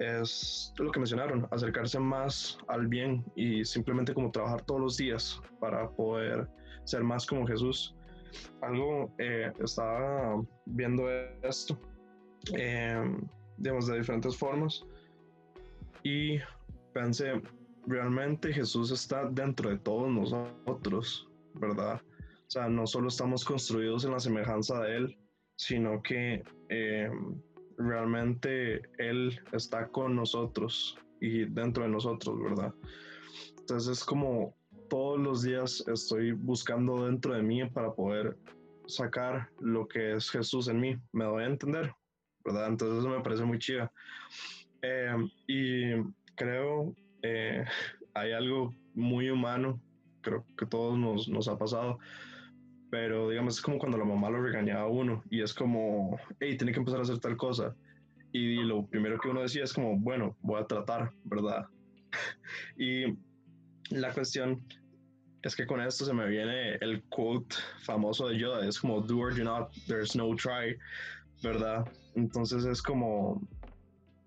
es 0.00 0.72
lo 0.78 0.90
que 0.90 0.98
mencionaron, 0.98 1.46
acercarse 1.50 2.00
más 2.00 2.58
al 2.68 2.86
bien 2.86 3.22
y 3.36 3.64
simplemente 3.64 4.14
como 4.14 4.30
trabajar 4.30 4.62
todos 4.62 4.80
los 4.80 4.96
días 4.96 5.40
para 5.60 5.90
poder 5.90 6.48
ser 6.84 7.04
más 7.04 7.26
como 7.26 7.46
Jesús. 7.46 7.94
Algo, 8.62 9.12
eh, 9.18 9.52
estaba 9.62 10.42
viendo 10.66 11.10
esto, 11.42 11.78
eh, 12.54 13.16
digamos, 13.56 13.86
de 13.86 13.98
diferentes 13.98 14.36
formas 14.36 14.84
y 16.02 16.38
pensé, 16.92 17.40
realmente 17.86 18.52
Jesús 18.52 18.90
está 18.90 19.28
dentro 19.30 19.70
de 19.70 19.78
todos 19.78 20.10
nosotros, 20.10 21.28
¿verdad? 21.54 22.00
O 22.46 22.50
sea, 22.50 22.68
no 22.68 22.86
solo 22.86 23.08
estamos 23.08 23.44
construidos 23.44 24.04
en 24.04 24.12
la 24.12 24.20
semejanza 24.20 24.80
de 24.80 24.96
Él, 24.96 25.18
sino 25.56 26.02
que 26.02 26.42
eh, 26.68 27.10
realmente 27.76 28.82
Él 28.98 29.38
está 29.52 29.86
con 29.88 30.16
nosotros 30.16 30.98
y 31.20 31.44
dentro 31.44 31.84
de 31.84 31.90
nosotros, 31.90 32.42
¿verdad? 32.42 32.74
Entonces 33.58 33.98
es 33.98 34.04
como 34.04 34.54
todos 34.90 35.18
los 35.18 35.42
días 35.42 35.82
estoy 35.86 36.32
buscando 36.32 37.06
dentro 37.06 37.32
de 37.32 37.42
mí 37.42 37.64
para 37.64 37.92
poder 37.92 38.36
sacar 38.86 39.48
lo 39.60 39.86
que 39.86 40.16
es 40.16 40.28
Jesús 40.28 40.68
en 40.68 40.80
mí. 40.80 40.96
Me 41.12 41.24
doy 41.24 41.44
a 41.44 41.46
entender, 41.46 41.94
¿verdad? 42.44 42.66
Entonces 42.66 42.98
eso 42.98 43.08
me 43.08 43.22
parece 43.22 43.44
muy 43.44 43.58
chido. 43.58 43.90
Eh, 44.82 45.14
y 45.46 45.92
creo, 46.34 46.94
eh, 47.22 47.64
hay 48.14 48.32
algo 48.32 48.74
muy 48.94 49.30
humano, 49.30 49.80
creo 50.22 50.44
que 50.58 50.66
todos 50.66 50.98
nos, 50.98 51.28
nos 51.28 51.46
ha 51.46 51.56
pasado, 51.56 51.98
pero 52.90 53.30
digamos 53.30 53.54
es 53.54 53.62
como 53.62 53.78
cuando 53.78 53.96
la 53.96 54.04
mamá 54.04 54.28
lo 54.28 54.42
regañaba 54.42 54.82
a 54.82 54.88
uno 54.88 55.22
y 55.30 55.40
es 55.40 55.54
como, 55.54 56.18
hey, 56.40 56.56
tiene 56.56 56.72
que 56.72 56.80
empezar 56.80 56.98
a 56.98 57.02
hacer 57.04 57.20
tal 57.20 57.36
cosa. 57.36 57.76
Y 58.32 58.56
lo 58.56 58.86
primero 58.86 59.18
que 59.20 59.28
uno 59.28 59.42
decía 59.42 59.62
es 59.62 59.72
como, 59.72 59.96
bueno, 59.96 60.36
voy 60.40 60.60
a 60.60 60.66
tratar, 60.66 61.12
¿verdad? 61.24 61.66
y 62.76 63.16
la 63.90 64.12
cuestión 64.12 64.64
es 65.42 65.56
que 65.56 65.66
con 65.66 65.80
esto 65.80 66.04
se 66.04 66.12
me 66.12 66.26
viene 66.28 66.74
el 66.80 67.02
quote 67.04 67.56
famoso 67.82 68.28
de 68.28 68.38
Yoda, 68.38 68.66
es 68.66 68.78
como, 68.78 69.00
do 69.00 69.18
or 69.18 69.34
do 69.34 69.44
not, 69.44 69.72
there's 69.86 70.14
no 70.14 70.34
try, 70.34 70.76
¿verdad? 71.42 71.86
Entonces 72.14 72.64
es 72.64 72.82
como, 72.82 73.40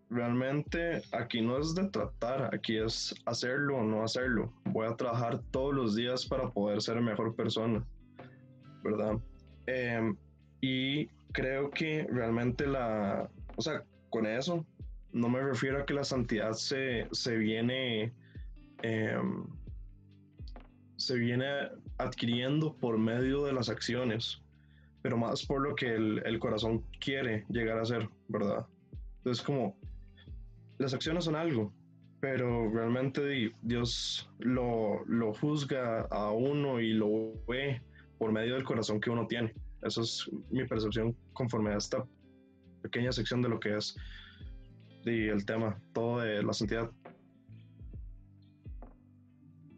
realmente 0.10 1.02
aquí 1.12 1.42
no 1.42 1.60
es 1.60 1.76
de 1.76 1.90
tratar, 1.90 2.54
aquí 2.54 2.78
es 2.78 3.14
hacerlo 3.26 3.78
o 3.78 3.84
no 3.84 4.04
hacerlo. 4.04 4.52
Voy 4.66 4.88
a 4.88 4.96
trabajar 4.96 5.40
todos 5.52 5.74
los 5.74 5.96
días 5.96 6.26
para 6.26 6.50
poder 6.50 6.82
ser 6.82 7.00
mejor 7.02 7.36
persona. 7.36 7.86
¿verdad? 8.84 9.18
Eh, 9.68 10.14
y 10.62 11.08
creo 11.32 11.70
que 11.72 12.06
realmente 12.10 12.68
la, 12.68 13.30
o 13.56 13.62
sea, 13.62 13.84
con 14.10 14.26
eso 14.26 14.66
no 15.12 15.30
me 15.30 15.42
refiero 15.42 15.80
a 15.82 15.86
que 15.86 15.94
la 15.94 16.04
santidad 16.04 16.54
se, 16.54 17.08
se 17.12 17.38
viene, 17.38 18.14
eh, 18.84 19.18
se 20.96 21.18
viene 21.18 21.46
adquiriendo 21.98 22.76
por 22.76 22.98
medio 22.98 23.46
de 23.46 23.54
las 23.54 23.70
acciones, 23.70 24.42
pero 25.02 25.18
más 25.18 25.46
por 25.46 25.62
lo 25.62 25.76
que 25.76 25.94
el, 25.94 26.22
el 26.26 26.40
corazón 26.40 26.84
quiere 27.00 27.46
llegar 27.50 27.78
a 27.80 27.86
ser, 27.86 28.10
¿verdad? 28.28 28.66
Entonces 29.18 29.44
como, 29.44 29.76
las 30.78 30.94
acciones 30.94 31.26
son 31.26 31.36
algo, 31.36 31.74
pero 32.20 32.70
realmente 32.70 33.54
Dios 33.62 34.30
lo, 34.40 35.04
lo 35.06 35.34
juzga 35.34 36.02
a 36.10 36.32
uno 36.32 36.80
y 36.80 36.94
lo 36.94 37.34
ve 37.48 37.82
por 38.18 38.32
medio 38.32 38.56
del 38.56 38.64
corazón 38.64 39.02
que 39.02 39.10
uno 39.10 39.28
tiene. 39.28 39.54
Esa 39.82 40.02
es 40.02 40.30
mi 40.50 40.66
percepción 40.66 41.16
conforme 41.34 41.74
a 41.74 41.78
esta 41.78 42.06
pequeña 42.82 43.12
sección 43.12 43.42
de 43.42 43.50
lo 43.50 43.60
que 43.60 43.76
es 43.76 43.96
y 45.06 45.28
el 45.28 45.46
tema, 45.46 45.78
todo 45.94 46.20
de 46.20 46.42
la 46.42 46.54
santidad. 46.54 46.90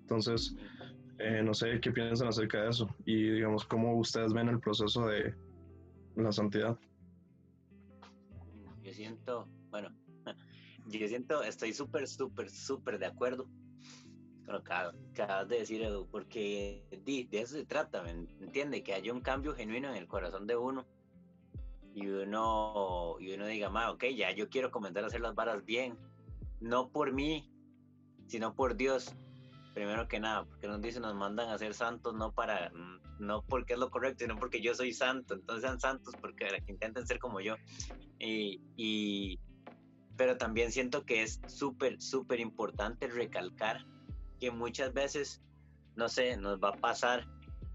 Entonces, 0.01 0.55
eh, 1.19 1.41
no 1.43 1.53
sé 1.53 1.79
qué 1.79 1.91
piensan 1.91 2.27
acerca 2.27 2.63
de 2.63 2.69
eso 2.69 2.89
y 3.05 3.29
digamos 3.29 3.65
cómo 3.65 3.97
ustedes 3.97 4.33
ven 4.33 4.49
el 4.49 4.59
proceso 4.59 5.07
de 5.07 5.33
la 6.15 6.31
santidad. 6.31 6.77
Yo 8.83 8.93
siento, 8.93 9.47
bueno, 9.69 9.89
yo 10.87 11.07
siento, 11.07 11.43
estoy 11.43 11.73
súper, 11.73 12.07
súper, 12.07 12.49
súper 12.49 12.99
de 12.99 13.05
acuerdo 13.05 13.47
con 14.45 14.55
lo 14.55 14.63
que 14.63 14.73
acabas 14.73 15.49
de 15.49 15.59
decir, 15.59 15.81
Edu, 15.81 16.07
porque 16.09 16.83
de, 16.91 17.27
de 17.29 17.39
eso 17.39 17.55
se 17.55 17.65
trata, 17.65 18.03
¿me 18.03 18.11
entiende? 18.11 18.83
Que 18.83 18.93
haya 18.93 19.11
un 19.11 19.21
cambio 19.21 19.55
genuino 19.55 19.89
en 19.89 19.95
el 19.95 20.07
corazón 20.07 20.45
de 20.45 20.55
uno 20.55 20.85
y 21.95 22.07
uno, 22.07 23.15
y 23.19 23.33
uno 23.33 23.47
diga, 23.47 23.69
ma, 23.69 23.89
ok, 23.89 24.03
ya 24.15 24.31
yo 24.31 24.49
quiero 24.49 24.69
comenzar 24.69 25.03
a 25.03 25.07
hacer 25.07 25.21
las 25.21 25.33
varas 25.33 25.63
bien, 25.65 25.97
no 26.59 26.89
por 26.89 27.13
mí, 27.13 27.49
sino 28.27 28.53
por 28.53 28.75
Dios, 28.75 29.15
primero 29.75 30.07
que 30.07 30.21
nada, 30.21 30.45
porque 30.45 30.67
nos 30.67 30.81
dicen, 30.81 31.01
nos 31.01 31.13
mandan 31.13 31.49
a 31.49 31.57
ser 31.57 31.73
santos 31.73 32.15
no 32.15 32.31
para, 32.31 32.71
no 33.19 33.43
porque 33.43 33.73
es 33.73 33.79
lo 33.79 33.91
correcto, 33.91 34.23
sino 34.23 34.37
porque 34.37 34.61
yo 34.61 34.73
soy 34.73 34.93
santo, 34.93 35.33
entonces 35.33 35.63
sean 35.63 35.79
santos 35.81 36.15
porque 36.19 36.47
intenten 36.67 37.05
ser 37.05 37.19
como 37.19 37.41
yo. 37.41 37.55
Y, 38.17 38.61
y 38.77 39.37
pero 40.15 40.37
también 40.37 40.71
siento 40.71 41.05
que 41.05 41.23
es 41.23 41.41
súper, 41.47 42.01
súper 42.01 42.39
importante 42.39 43.07
recalcar 43.07 43.85
que 44.39 44.49
muchas 44.49 44.93
veces, 44.93 45.41
no 45.97 46.07
sé, 46.07 46.37
nos 46.37 46.57
va 46.57 46.69
a 46.69 46.77
pasar 46.77 47.27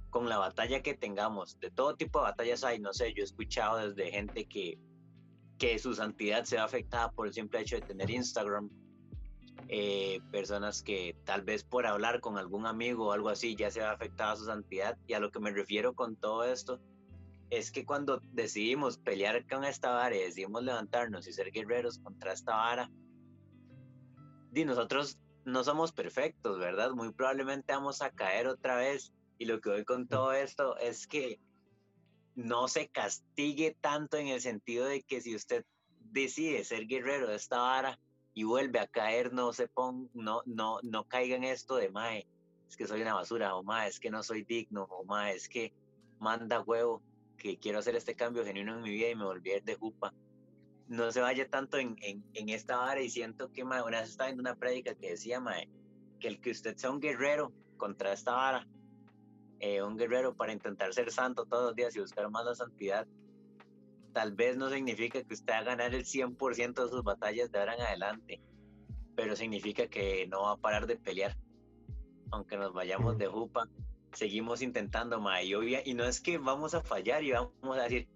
con 0.09 0.27
la 0.27 0.39
batalla 0.39 0.83
que 0.83 0.95
tengamos. 0.95 1.61
De 1.61 1.71
todo 1.71 1.97
tipo 1.97 2.21
de 2.21 2.31
batallas 2.31 2.65
hay, 2.65 2.79
no 2.79 2.95
sé, 2.95 3.13
yo 3.13 3.23
he 3.23 3.27
escuchado 3.27 3.77
desde 3.77 4.11
gente 4.11 4.47
que, 4.47 4.79
que 5.59 5.79
su 5.79 5.93
santidad 5.93 6.45
se 6.45 6.57
ve 6.57 6.63
afectada 6.63 7.11
por 7.13 7.27
el 7.27 7.35
simple 7.35 7.61
hecho 7.61 7.77
de 7.77 7.83
tener 7.83 8.11
Instagram. 8.11 8.71
Eh, 9.69 10.21
personas 10.31 10.83
que 10.83 11.17
tal 11.25 11.43
vez 11.43 11.65
por 11.65 11.87
hablar 11.87 12.21
con 12.21 12.39
algún 12.39 12.67
amigo 12.67 13.09
o 13.09 13.13
algo 13.13 13.29
así 13.29 13.55
ya 13.55 13.71
se 13.71 13.81
ve 13.81 13.87
afectada 13.87 14.37
su 14.37 14.45
santidad. 14.45 14.99
Y 15.07 15.15
a 15.15 15.21
lo 15.21 15.31
que 15.31 15.41
me 15.41 15.51
refiero 15.51 15.95
con 15.95 16.17
todo 16.17 16.45
esto 16.45 16.81
es 17.51 17.71
que 17.71 17.85
cuando 17.85 18.21
decidimos 18.33 18.99
pelear 18.99 19.47
con 19.49 19.65
esta 19.65 19.91
vara 19.91 20.17
y 20.17 20.21
decidimos 20.21 20.63
levantarnos 20.63 21.27
y 21.27 21.33
ser 21.33 21.51
guerreros 21.51 21.99
contra 21.99 22.33
esta 22.33 22.55
vara, 22.55 22.91
y 24.55 24.65
nosotros 24.65 25.19
no 25.45 25.65
somos 25.65 25.93
perfectos, 25.93 26.59
¿verdad? 26.59 26.91
Muy 26.93 27.13
probablemente 27.13 27.73
vamos 27.73 28.03
a 28.03 28.11
caer 28.11 28.49
otra 28.49 28.77
vez. 28.77 29.13
Y 29.39 29.47
lo 29.47 29.61
que 29.61 29.71
voy 29.71 29.85
con 29.85 30.07
todo 30.07 30.33
esto 30.33 30.77
es 30.79 31.07
que 31.07 31.41
no 32.35 32.69
se 32.69 32.89
castigue 32.89 33.77
tanto 33.81 34.17
en 34.17 34.29
el 34.29 34.41
sentido 34.41 34.87
de 34.87 35.03
que 35.03 35.21
si 35.21 35.35
usted 35.35 35.65
decide 35.99 36.65
ser 36.65 36.87
guerrero 36.87 37.29
de 37.29 37.37
esta 37.37 37.59
vara 37.59 37.99
y 38.41 38.45
vuelve 38.45 38.79
a 38.79 38.87
caer, 38.87 39.35
no 39.35 39.53
se 39.53 39.69
ponga, 39.69 40.09
no, 40.15 40.41
no, 40.47 40.79
no 40.83 41.05
caiga 41.05 41.37
en 41.37 41.45
esto 41.45 41.77
de 41.77 41.91
mae, 41.91 42.27
es 42.67 42.75
que 42.75 42.87
soy 42.87 43.03
una 43.03 43.13
basura, 43.13 43.55
o 43.55 43.63
mae, 43.63 43.87
es 43.87 44.01
que 44.01 44.11
no 44.11 44.23
soy 44.23 44.45
digno, 44.45 44.85
o 44.85 45.05
mae, 45.05 45.35
es 45.35 45.47
que 45.47 45.75
manda 46.21 46.63
huevo 46.63 47.03
que 47.37 47.59
quiero 47.59 47.81
hacer 47.81 47.97
este 47.97 48.15
cambio 48.15 48.43
genuino 48.43 48.77
en 48.77 48.83
mi 48.83 48.93
vida 48.93 49.11
y 49.11 49.15
me 49.15 49.25
volví 49.25 49.51
de 49.63 49.75
jupa. 49.75 50.15
No 50.89 51.13
se 51.13 51.21
vaya 51.21 51.51
tanto 51.51 51.77
en, 51.77 51.97
en, 52.01 52.25
en 52.33 52.49
esta 52.49 52.79
vara 52.79 53.03
y 53.03 53.11
siento 53.11 53.53
que, 53.53 53.63
mae, 53.63 53.83
una 53.83 54.01
vez 54.01 54.09
estaba 54.09 54.29
viendo 54.29 54.41
una 54.41 54.57
prédica 54.57 54.95
que 54.95 55.11
decía, 55.11 55.39
mae, 55.39 55.69
que 56.19 56.29
el 56.29 56.41
que 56.41 56.53
usted 56.53 56.75
sea 56.77 56.91
un 56.91 57.01
guerrero 57.01 57.53
contra 57.77 58.15
esta 58.15 58.33
vara, 58.33 58.67
eh, 59.59 59.83
un 59.83 59.99
guerrero 59.99 60.35
para 60.35 60.55
intentar 60.55 60.95
ser 60.95 61.13
santo 61.13 61.45
todos 61.45 61.65
los 61.65 61.75
días 61.75 61.95
y 61.95 62.01
buscar 62.01 62.31
más 62.31 62.47
la 62.47 62.55
santidad, 62.55 63.07
tal 64.13 64.33
vez 64.33 64.57
no 64.57 64.71
significa 64.71 65.23
que 65.23 65.35
usted 65.35 65.53
va 65.53 65.59
a 65.59 65.65
ganar 65.65 65.95
el 65.95 66.05
100% 66.05 66.85
de 66.85 66.89
sus 66.89 67.03
batallas 67.03 67.51
de 67.51 67.59
ahora 67.59 67.75
en 67.75 67.81
adelante, 67.83 68.41
pero 69.15 69.37
significa 69.37 69.87
que 69.89 70.27
no 70.29 70.43
va 70.43 70.53
a 70.53 70.57
parar 70.57 70.87
de 70.87 70.97
pelear, 70.97 71.37
aunque 72.31 72.57
nos 72.57 72.73
vayamos 72.73 73.19
de 73.19 73.27
jupa, 73.27 73.69
seguimos 74.13 74.63
intentando, 74.63 75.21
ma, 75.21 75.43
y, 75.43 75.55
y 75.85 75.95
no 75.95 76.05
es 76.05 76.21
que 76.21 76.39
vamos 76.39 76.75
a 76.75 76.83
fallar 76.83 77.23
y 77.23 77.33
vamos 77.33 77.79
a 77.79 77.83
decir, 77.83 78.09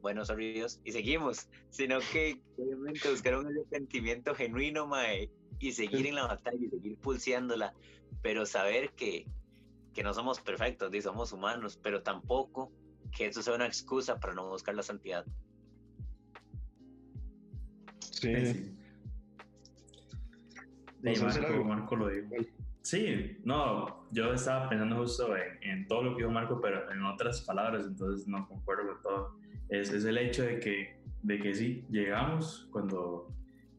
bueno, 0.00 0.24
sorry 0.24 0.52
Dios, 0.52 0.80
y 0.84 0.92
seguimos, 0.92 1.48
sino 1.70 1.98
que 2.12 2.40
obviamente 2.58 3.10
buscar 3.10 3.36
un 3.36 3.46
arrepentimiento 3.46 4.34
genuino, 4.34 4.86
ma, 4.86 5.02
y 5.58 5.72
seguir 5.72 6.06
en 6.06 6.16
la 6.16 6.26
batalla 6.26 6.58
y 6.60 6.68
seguir 6.68 6.98
pulseándola, 6.98 7.74
pero 8.22 8.44
saber 8.46 8.92
que, 8.92 9.26
que 9.92 10.02
no 10.02 10.12
somos 10.12 10.40
perfectos, 10.40 10.90
ni 10.90 11.00
somos 11.00 11.32
humanos, 11.32 11.78
pero 11.82 12.02
tampoco 12.02 12.70
que 13.16 13.26
eso 13.26 13.42
sea 13.42 13.54
una 13.54 13.66
excusa 13.66 14.18
para 14.18 14.34
no 14.34 14.48
buscar 14.48 14.74
la 14.74 14.82
santidad. 14.82 15.24
Sí. 18.00 18.74
Marco, 21.02 21.64
Marco 21.64 21.96
lo 21.96 22.08
dijo. 22.08 22.28
Sí, 22.82 23.38
no, 23.44 24.06
yo 24.10 24.34
estaba 24.34 24.68
pensando 24.68 24.96
justo 24.96 25.34
en, 25.62 25.86
todo 25.86 26.02
lo 26.02 26.10
que 26.10 26.22
dijo 26.22 26.30
Marco, 26.30 26.60
pero 26.60 26.90
en 26.90 27.02
otras 27.02 27.40
palabras, 27.42 27.86
entonces 27.86 28.26
no 28.28 28.46
concuerdo 28.46 28.86
con 28.88 29.02
todo. 29.02 29.38
Es, 29.68 29.90
es 29.90 30.04
el 30.04 30.18
hecho 30.18 30.42
de 30.42 30.60
que, 30.60 31.00
de 31.22 31.38
que 31.38 31.54
sí, 31.54 31.84
llegamos 31.90 32.68
cuando 32.70 33.28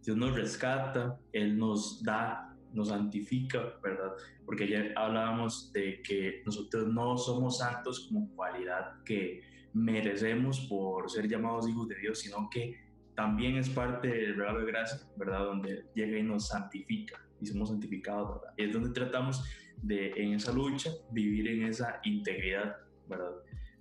Dios 0.04 0.18
nos 0.18 0.36
rescata, 0.36 1.20
Él 1.34 1.58
nos 1.58 2.02
da, 2.04 2.55
nos 2.76 2.90
santifica, 2.90 3.80
¿verdad? 3.82 4.12
Porque 4.46 4.66
ayer 4.66 4.94
hablábamos 4.96 5.72
de 5.74 6.02
que 6.02 6.42
nosotros 6.46 6.88
no 6.88 7.18
somos 7.18 7.60
santos 7.60 8.08
como 8.08 8.30
cualidad 8.36 9.04
que 9.04 9.42
merecemos 9.74 10.62
por 10.70 11.10
ser 11.10 11.28
llamados 11.28 11.68
hijos 11.68 11.88
de 11.88 11.96
Dios, 11.96 12.20
sino 12.20 12.50
que 12.50 12.86
también 13.16 13.58
es 13.58 13.70
parte 13.70 14.08
del 14.08 14.36
regalo 14.36 14.60
de 14.60 14.66
gracia, 14.66 15.00
¿verdad? 15.18 15.46
Donde 15.46 15.86
llega 15.96 16.20
y 16.20 16.24
nos 16.24 16.48
santifica 16.50 17.22
y 17.42 17.46
somos 17.46 17.70
santificados, 17.70 18.42
¿verdad? 18.42 18.54
Y 18.58 18.64
es 18.64 18.74
donde 18.74 18.90
tratamos 18.92 19.44
de, 19.82 20.12
en 20.16 20.34
esa 20.34 20.52
lucha, 20.52 20.92
vivir 21.12 21.48
en 21.48 21.64
esa 21.64 22.00
integridad, 22.04 22.76
¿verdad? 23.08 23.32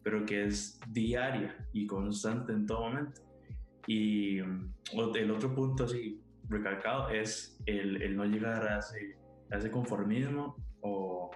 Pero 0.02 0.24
que 0.24 0.44
es 0.44 0.78
diaria 0.92 1.56
y 1.72 1.86
constante 1.86 2.52
en 2.52 2.66
todo 2.66 2.88
momento. 2.88 3.22
Y 3.86 4.40
mm, 4.40 4.74
el 5.16 5.30
otro 5.30 5.54
punto 5.54 5.84
así 5.84 6.23
recalcado 6.48 7.08
es 7.08 7.58
el, 7.66 8.02
el 8.02 8.16
no 8.16 8.24
llegar 8.24 8.66
a 8.66 8.78
ese, 8.78 9.16
a 9.50 9.56
ese, 9.56 9.70
conformismo 9.70 10.56
o 10.80 11.30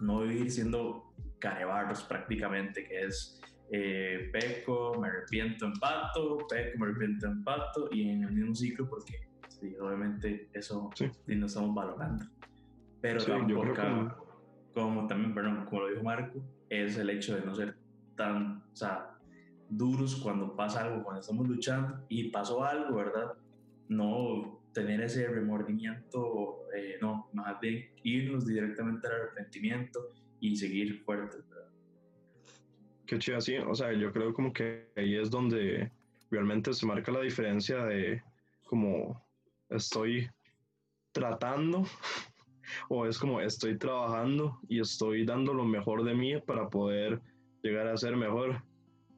no 0.00 0.20
vivir 0.20 0.50
siendo 0.50 1.14
carebarros 1.38 2.02
prácticamente, 2.04 2.84
que 2.84 3.04
es 3.04 3.40
eh, 3.70 4.30
peco, 4.32 4.98
me 5.00 5.08
arrepiento, 5.08 5.66
empato, 5.66 6.38
peco, 6.48 6.78
me 6.78 6.86
arrepiento, 6.86 7.26
empato 7.26 7.88
y 7.90 8.10
en 8.10 8.24
el 8.24 8.32
mismo 8.32 8.54
ciclo 8.54 8.88
porque 8.88 9.28
obviamente 9.80 10.48
eso 10.52 10.90
sí. 10.94 11.10
no 11.26 11.46
estamos 11.46 11.74
valorando. 11.74 12.26
Pero 13.00 13.20
sí, 13.20 13.30
tampoco, 13.30 14.22
como, 14.74 15.06
también, 15.06 15.34
perdón, 15.34 15.64
como 15.66 15.82
lo 15.82 15.88
dijo 15.88 16.02
Marco, 16.02 16.40
es 16.68 16.96
el 16.96 17.10
hecho 17.10 17.34
de 17.34 17.42
no 17.44 17.54
ser 17.54 17.76
tan, 18.16 18.62
o 18.72 18.76
sea, 18.76 19.12
duros 19.68 20.16
cuando 20.16 20.54
pasa 20.54 20.84
algo, 20.84 21.02
cuando 21.02 21.20
estamos 21.20 21.48
luchando 21.48 22.04
y 22.08 22.30
pasó 22.30 22.64
algo, 22.64 22.96
¿verdad? 22.96 23.32
No 23.96 24.62
tener 24.72 25.00
ese 25.02 25.28
remordimiento, 25.28 26.66
eh, 26.74 26.96
no, 27.00 27.28
más 27.32 27.60
bien 27.60 27.90
irnos 28.02 28.46
directamente 28.46 29.06
al 29.06 29.14
arrepentimiento 29.14 30.08
y 30.40 30.56
seguir 30.56 31.02
fuertes, 31.04 31.46
¿verdad? 31.48 31.68
Qué 33.06 33.18
chido, 33.18 33.40
sí, 33.40 33.56
o 33.56 33.74
sea, 33.74 33.92
yo 33.92 34.12
creo 34.12 34.32
como 34.32 34.52
que 34.52 34.88
ahí 34.96 35.16
es 35.16 35.30
donde 35.30 35.90
realmente 36.30 36.72
se 36.72 36.86
marca 36.86 37.12
la 37.12 37.20
diferencia 37.20 37.84
de 37.84 38.22
como 38.64 39.22
estoy 39.68 40.30
tratando 41.12 41.84
o 42.88 43.06
es 43.06 43.18
como 43.18 43.40
estoy 43.40 43.76
trabajando 43.76 44.58
y 44.68 44.80
estoy 44.80 45.26
dando 45.26 45.52
lo 45.52 45.64
mejor 45.64 46.04
de 46.04 46.14
mí 46.14 46.40
para 46.40 46.70
poder 46.70 47.20
llegar 47.62 47.86
a 47.86 47.96
ser 47.96 48.16
mejor. 48.16 48.62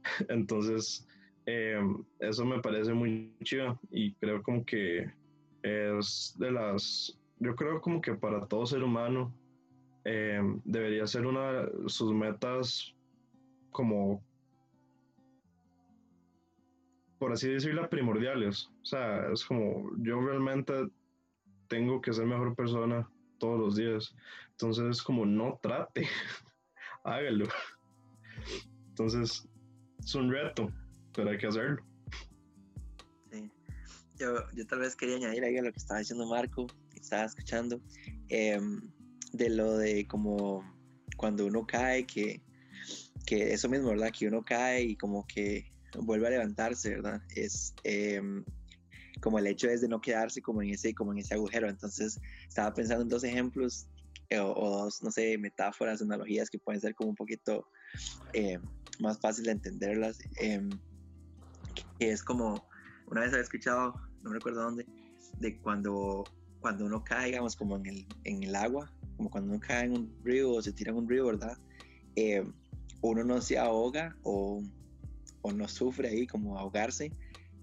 Entonces, 0.29 1.07
eh, 1.47 1.81
eso 2.21 2.45
me 2.45 2.61
parece 2.61 2.93
muy 2.93 3.35
chido 3.43 3.79
y 3.91 4.15
creo 4.15 4.43
como 4.43 4.65
que 4.65 5.11
es 5.63 6.35
de 6.39 6.51
las, 6.51 7.19
yo 7.39 7.55
creo 7.55 7.81
como 7.81 8.01
que 8.01 8.15
para 8.15 8.47
todo 8.47 8.67
ser 8.67 8.83
humano 8.83 9.33
eh, 10.05 10.41
debería 10.65 11.07
ser 11.07 11.27
una 11.27 11.65
de 11.65 11.89
sus 11.89 12.13
metas 12.13 12.95
como 13.71 14.23
por 17.25 17.33
así 17.33 17.49
decirlo, 17.49 17.89
primordiales. 17.89 18.71
O 18.83 18.85
sea, 18.85 19.33
es 19.33 19.45
como 19.47 19.91
yo 19.97 20.21
realmente 20.21 20.75
tengo 21.69 22.03
que 22.03 22.13
ser 22.13 22.27
mejor 22.27 22.55
persona 22.55 23.09
todos 23.39 23.59
los 23.59 23.77
días. 23.77 24.15
Entonces 24.51 24.85
es 24.85 25.03
como 25.03 25.25
no 25.25 25.59
trate, 25.63 26.07
hágalo. 27.05 27.47
Entonces 28.89 29.49
es 29.99 30.15
un 30.15 30.31
reto, 30.31 30.71
pero 31.15 31.31
hay 31.31 31.39
que 31.39 31.47
hacerlo. 31.47 31.85
Sí. 33.31 33.51
Yo, 34.19 34.51
yo 34.55 34.67
tal 34.67 34.81
vez 34.81 34.97
quería 34.97 35.17
añadir 35.17 35.45
ahí 35.45 35.57
a 35.59 35.63
lo 35.63 35.73
que 35.73 35.79
estaba 35.79 36.01
diciendo 36.01 36.27
Marco, 36.27 36.67
que 36.91 37.01
estaba 37.01 37.25
escuchando, 37.25 37.81
em, 38.29 38.81
de 39.33 39.51
lo 39.51 39.77
de 39.77 40.07
como 40.07 40.63
cuando 41.17 41.47
uno 41.47 41.67
cae, 41.67 42.07
que, 42.07 42.43
que 43.27 43.53
eso 43.53 43.69
mismo, 43.69 43.89
¿verdad? 43.89 44.13
Que 44.17 44.29
uno 44.29 44.45
cae 44.45 44.83
y 44.83 44.97
como 44.97 45.27
que 45.27 45.73
vuelve 46.01 46.27
a 46.27 46.31
levantarse, 46.31 46.91
¿verdad? 46.91 47.21
Es 47.35 47.75
em, 47.85 48.45
como 49.21 49.39
el 49.39 49.47
hecho 49.47 49.69
es 49.69 49.81
de 49.81 49.89
no 49.89 50.01
quedarse 50.01 50.43
como 50.43 50.63
en 50.63 50.71
ese, 50.71 50.95
como 50.95 51.13
en 51.13 51.19
ese 51.19 51.35
agujero. 51.35 51.69
Entonces, 51.69 52.21
estaba 52.47 52.75
pensando 52.75 53.03
en 53.03 53.09
dos 53.09 53.25
ejemplos 53.25 53.87
eh, 54.31 54.39
o, 54.39 54.55
dos, 54.55 55.03
no 55.03 55.11
sé, 55.11 55.39
metáforas, 55.39 56.03
analogías 56.03 56.51
que 56.51 56.59
pueden 56.59 56.81
ser 56.81 56.95
como 56.95 57.11
un 57.11 57.17
poquito 57.17 57.67
em, 58.33 58.61
más 59.01 59.19
fácil 59.21 59.45
de 59.45 59.53
entenderlas. 59.53 60.19
Es 61.99 62.23
como, 62.23 62.67
una 63.07 63.23
vez 63.23 63.33
había 63.33 63.43
escuchado, 63.43 63.95
no 64.23 64.33
recuerdo 64.33 64.63
dónde, 64.63 64.87
de 65.39 65.59
cuando, 65.59 66.25
cuando 66.61 66.85
uno 66.87 67.05
cae, 67.05 67.27
digamos, 67.27 67.57
como 67.57 67.77
en 67.77 67.87
el, 67.87 68.07
en 68.25 68.43
el 68.43 68.55
agua, 68.55 68.91
como 69.17 69.31
cuando 69.31 69.51
uno 69.53 69.61
cae 69.61 69.85
en 69.85 69.93
un 69.93 70.15
río 70.25 70.53
o 70.53 70.63
se 70.63 70.73
tira 70.73 70.91
en 70.91 70.99
un 70.99 71.09
río, 71.09 71.27
¿verdad? 71.27 71.57
Eh, 72.17 72.45
uno 73.01 73.25
no 73.25 73.41
se 73.41 73.59
ahoga 73.59 74.17
o, 74.23 74.63
o, 75.43 75.53
no 75.53 75.69
sufre 75.69 76.09
ahí 76.09 76.27
como 76.27 76.59
ahogarse 76.59 77.13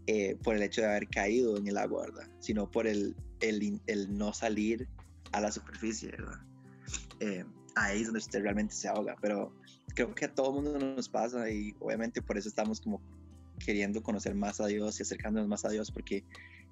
eh, 0.08 0.38
por 0.44 0.56
el 0.56 0.64
hecho 0.64 0.82
de 0.82 0.88
haber 0.88 1.08
caído 1.08 1.58
en 1.58 1.68
el 1.68 1.78
agua, 1.78 2.04
¿verdad? 2.04 2.28
Sino 2.40 2.70
por 2.70 2.88
el, 2.88 3.16
el, 3.40 3.82
el 3.88 4.18
no 4.18 4.34
salir 4.34 4.88
a 5.32 5.42
la 5.42 5.52
superficie, 5.52 6.12
¿verdad? 6.12 6.40
Eh, 7.20 7.46
ahí 7.76 8.02
es 8.02 8.08
donde 8.08 8.20
usted 8.20 8.42
realmente 8.42 8.74
se 8.76 8.88
ahoga, 8.88 9.16
pero 9.22 9.54
creo 9.96 10.14
que 10.14 10.26
a 10.26 10.34
todo 10.34 10.54
mundo 10.54 10.78
nos 10.78 11.10
pasa 11.10 11.50
y 11.50 11.74
obviamente 11.80 12.22
por 12.22 12.38
eso 12.38 12.50
estamos 12.50 12.82
como 12.82 13.02
queriendo 13.66 14.02
conocer 14.02 14.36
más 14.36 14.60
a 14.62 14.68
Dios 14.68 15.00
y 15.00 15.04
acercándonos 15.04 15.48
más 15.48 15.66
a 15.66 15.70
Dios 15.70 15.92
porque 15.92 16.24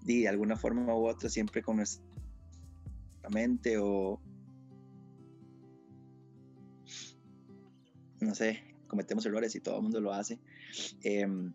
de 0.03 0.27
alguna 0.27 0.55
forma 0.55 0.93
u 0.96 1.08
otra 1.08 1.29
siempre 1.29 1.62
con 1.62 1.77
nuestra 1.77 2.03
mente 3.29 3.77
o 3.77 4.22
no 8.22 8.36
sé, 8.36 8.62
cometemos 8.88 9.25
errores 9.25 9.55
y 9.55 9.62
todo 9.62 9.77
el 9.77 9.84
mundo 9.84 10.01
lo 10.01 10.13
hace. 10.13 10.39
Em, 11.03 11.53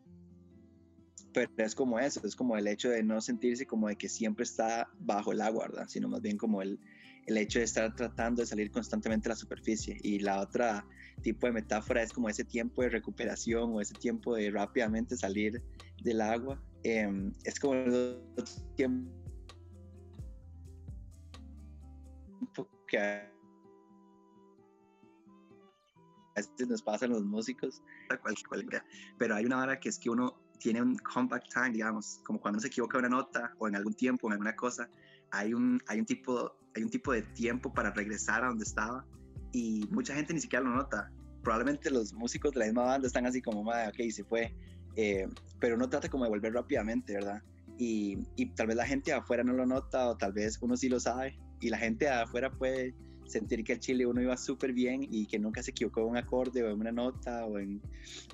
pero 1.32 1.50
es 1.58 1.74
como 1.74 1.98
eso, 1.98 2.24
es 2.24 2.36
como 2.36 2.56
el 2.56 2.66
hecho 2.66 2.88
de 2.90 3.02
no 3.02 3.20
sentirse 3.20 3.66
como 3.66 3.88
de 3.88 3.96
que 3.96 4.08
siempre 4.08 4.44
está 4.44 4.88
bajo 4.98 5.32
el 5.32 5.40
agua, 5.40 5.66
¿verdad? 5.68 5.88
Sino 5.88 6.08
más 6.08 6.22
bien 6.22 6.38
como 6.38 6.62
el, 6.62 6.78
el 7.26 7.36
hecho 7.36 7.58
de 7.58 7.64
estar 7.64 7.94
tratando 7.94 8.42
de 8.42 8.46
salir 8.46 8.70
constantemente 8.70 9.28
a 9.28 9.30
la 9.30 9.36
superficie. 9.36 9.98
Y 10.02 10.20
la 10.20 10.40
otra 10.40 10.86
tipo 11.22 11.46
de 11.46 11.52
metáfora 11.52 12.02
es 12.02 12.12
como 12.12 12.28
ese 12.28 12.44
tiempo 12.44 12.82
de 12.82 12.90
recuperación 12.90 13.72
o 13.74 13.80
ese 13.80 13.94
tiempo 13.94 14.34
de 14.34 14.50
rápidamente 14.50 15.16
salir 15.16 15.62
del 16.02 16.20
agua. 16.20 16.62
Em, 16.82 17.32
es 17.44 17.58
como 17.58 17.74
el 17.74 18.20
tiempo 18.76 19.10
que 22.86 22.98
a 22.98 23.30
veces 26.36 26.68
nos 26.68 26.82
pasan 26.82 27.10
los 27.10 27.24
músicos, 27.24 27.82
pero 29.18 29.34
hay 29.34 29.46
una 29.46 29.62
hora 29.62 29.78
que 29.78 29.88
es 29.88 29.98
que 29.98 30.10
uno 30.10 30.40
tiene 30.58 30.82
un 30.82 30.96
compact 30.96 31.52
time, 31.52 31.70
digamos, 31.70 32.20
como 32.24 32.40
cuando 32.40 32.60
se 32.60 32.68
equivoca 32.68 32.98
una 32.98 33.08
nota 33.08 33.54
o 33.58 33.68
en 33.68 33.76
algún 33.76 33.94
tiempo, 33.94 34.28
en 34.28 34.32
alguna 34.32 34.56
cosa, 34.56 34.88
hay 35.30 35.54
un, 35.54 35.80
hay 35.86 36.00
un, 36.00 36.06
tipo, 36.06 36.56
hay 36.74 36.82
un 36.82 36.90
tipo 36.90 37.12
de 37.12 37.22
tiempo 37.22 37.72
para 37.72 37.90
regresar 37.90 38.44
a 38.44 38.48
donde 38.48 38.64
estaba 38.64 39.06
y 39.54 39.86
mucha 39.90 40.14
gente 40.14 40.34
ni 40.34 40.40
siquiera 40.40 40.64
lo 40.64 40.74
nota. 40.74 41.10
Probablemente 41.42 41.90
los 41.90 42.12
músicos 42.12 42.52
de 42.52 42.60
la 42.60 42.66
misma 42.66 42.82
banda 42.84 43.06
están 43.06 43.24
así 43.24 43.40
como, 43.40 43.60
ok, 43.60 44.10
se 44.10 44.24
fue, 44.24 44.52
eh, 44.96 45.28
pero 45.60 45.76
uno 45.76 45.88
trata 45.88 46.08
como 46.08 46.24
de 46.24 46.30
volver 46.30 46.52
rápidamente, 46.52 47.14
¿verdad? 47.14 47.40
Y, 47.78 48.18
y, 48.36 48.46
tal 48.54 48.68
vez 48.68 48.76
la 48.76 48.86
gente 48.86 49.12
afuera 49.12 49.42
no 49.42 49.52
lo 49.52 49.66
nota 49.66 50.08
o 50.08 50.16
tal 50.16 50.32
vez 50.32 50.58
uno 50.60 50.76
sí 50.76 50.88
lo 50.88 51.00
sabe 51.00 51.36
y 51.60 51.70
la 51.70 51.78
gente 51.78 52.08
afuera 52.08 52.50
puede 52.50 52.94
sentir 53.26 53.64
que 53.64 53.72
el 53.72 53.80
chile 53.80 54.06
uno 54.06 54.20
iba 54.20 54.36
súper 54.36 54.72
bien 54.72 55.06
y 55.10 55.26
que 55.26 55.38
nunca 55.38 55.62
se 55.62 55.70
equivocó 55.70 56.00
en 56.00 56.06
un 56.08 56.16
acorde 56.16 56.62
o 56.62 56.70
en 56.70 56.80
una 56.80 56.92
nota 56.92 57.44
o 57.46 57.58
en, 57.58 57.80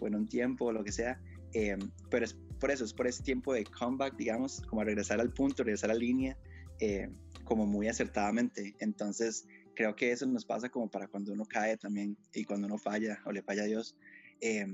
en 0.00 0.14
un 0.14 0.28
tiempo 0.28 0.66
o 0.66 0.72
lo 0.72 0.84
que 0.84 0.92
sea. 0.92 1.20
Eh, 1.52 1.76
pero 2.10 2.24
es 2.24 2.36
por 2.60 2.70
eso, 2.70 2.84
es 2.84 2.92
por 2.92 3.06
ese 3.06 3.22
tiempo 3.22 3.54
de 3.54 3.64
comeback, 3.64 4.16
digamos, 4.16 4.62
como 4.68 4.84
regresar 4.84 5.20
al 5.20 5.32
punto, 5.32 5.64
regresar 5.64 5.90
a 5.90 5.94
la 5.94 6.00
línea, 6.00 6.36
eh, 6.80 7.08
como 7.44 7.66
muy 7.66 7.88
acertadamente. 7.88 8.74
Entonces, 8.78 9.46
creo 9.80 9.96
que 9.96 10.12
eso 10.12 10.26
nos 10.26 10.44
pasa 10.44 10.68
como 10.68 10.90
para 10.90 11.08
cuando 11.08 11.32
uno 11.32 11.46
cae 11.46 11.78
también 11.78 12.14
y 12.34 12.44
cuando 12.44 12.66
uno 12.66 12.76
falla 12.76 13.18
o 13.24 13.32
le 13.32 13.42
falla 13.42 13.62
a 13.62 13.66
Dios, 13.66 13.96
eh, 14.42 14.66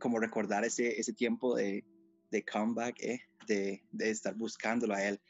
como 0.00 0.18
recordar 0.18 0.64
ese, 0.64 0.98
ese 0.98 1.12
tiempo 1.12 1.54
de, 1.54 1.84
de 2.32 2.44
comeback, 2.44 3.00
eh, 3.00 3.20
de, 3.46 3.84
de, 3.92 4.10
estar 4.10 4.34
buscándolo 4.34 4.94
a 4.94 5.04
Él. 5.04 5.20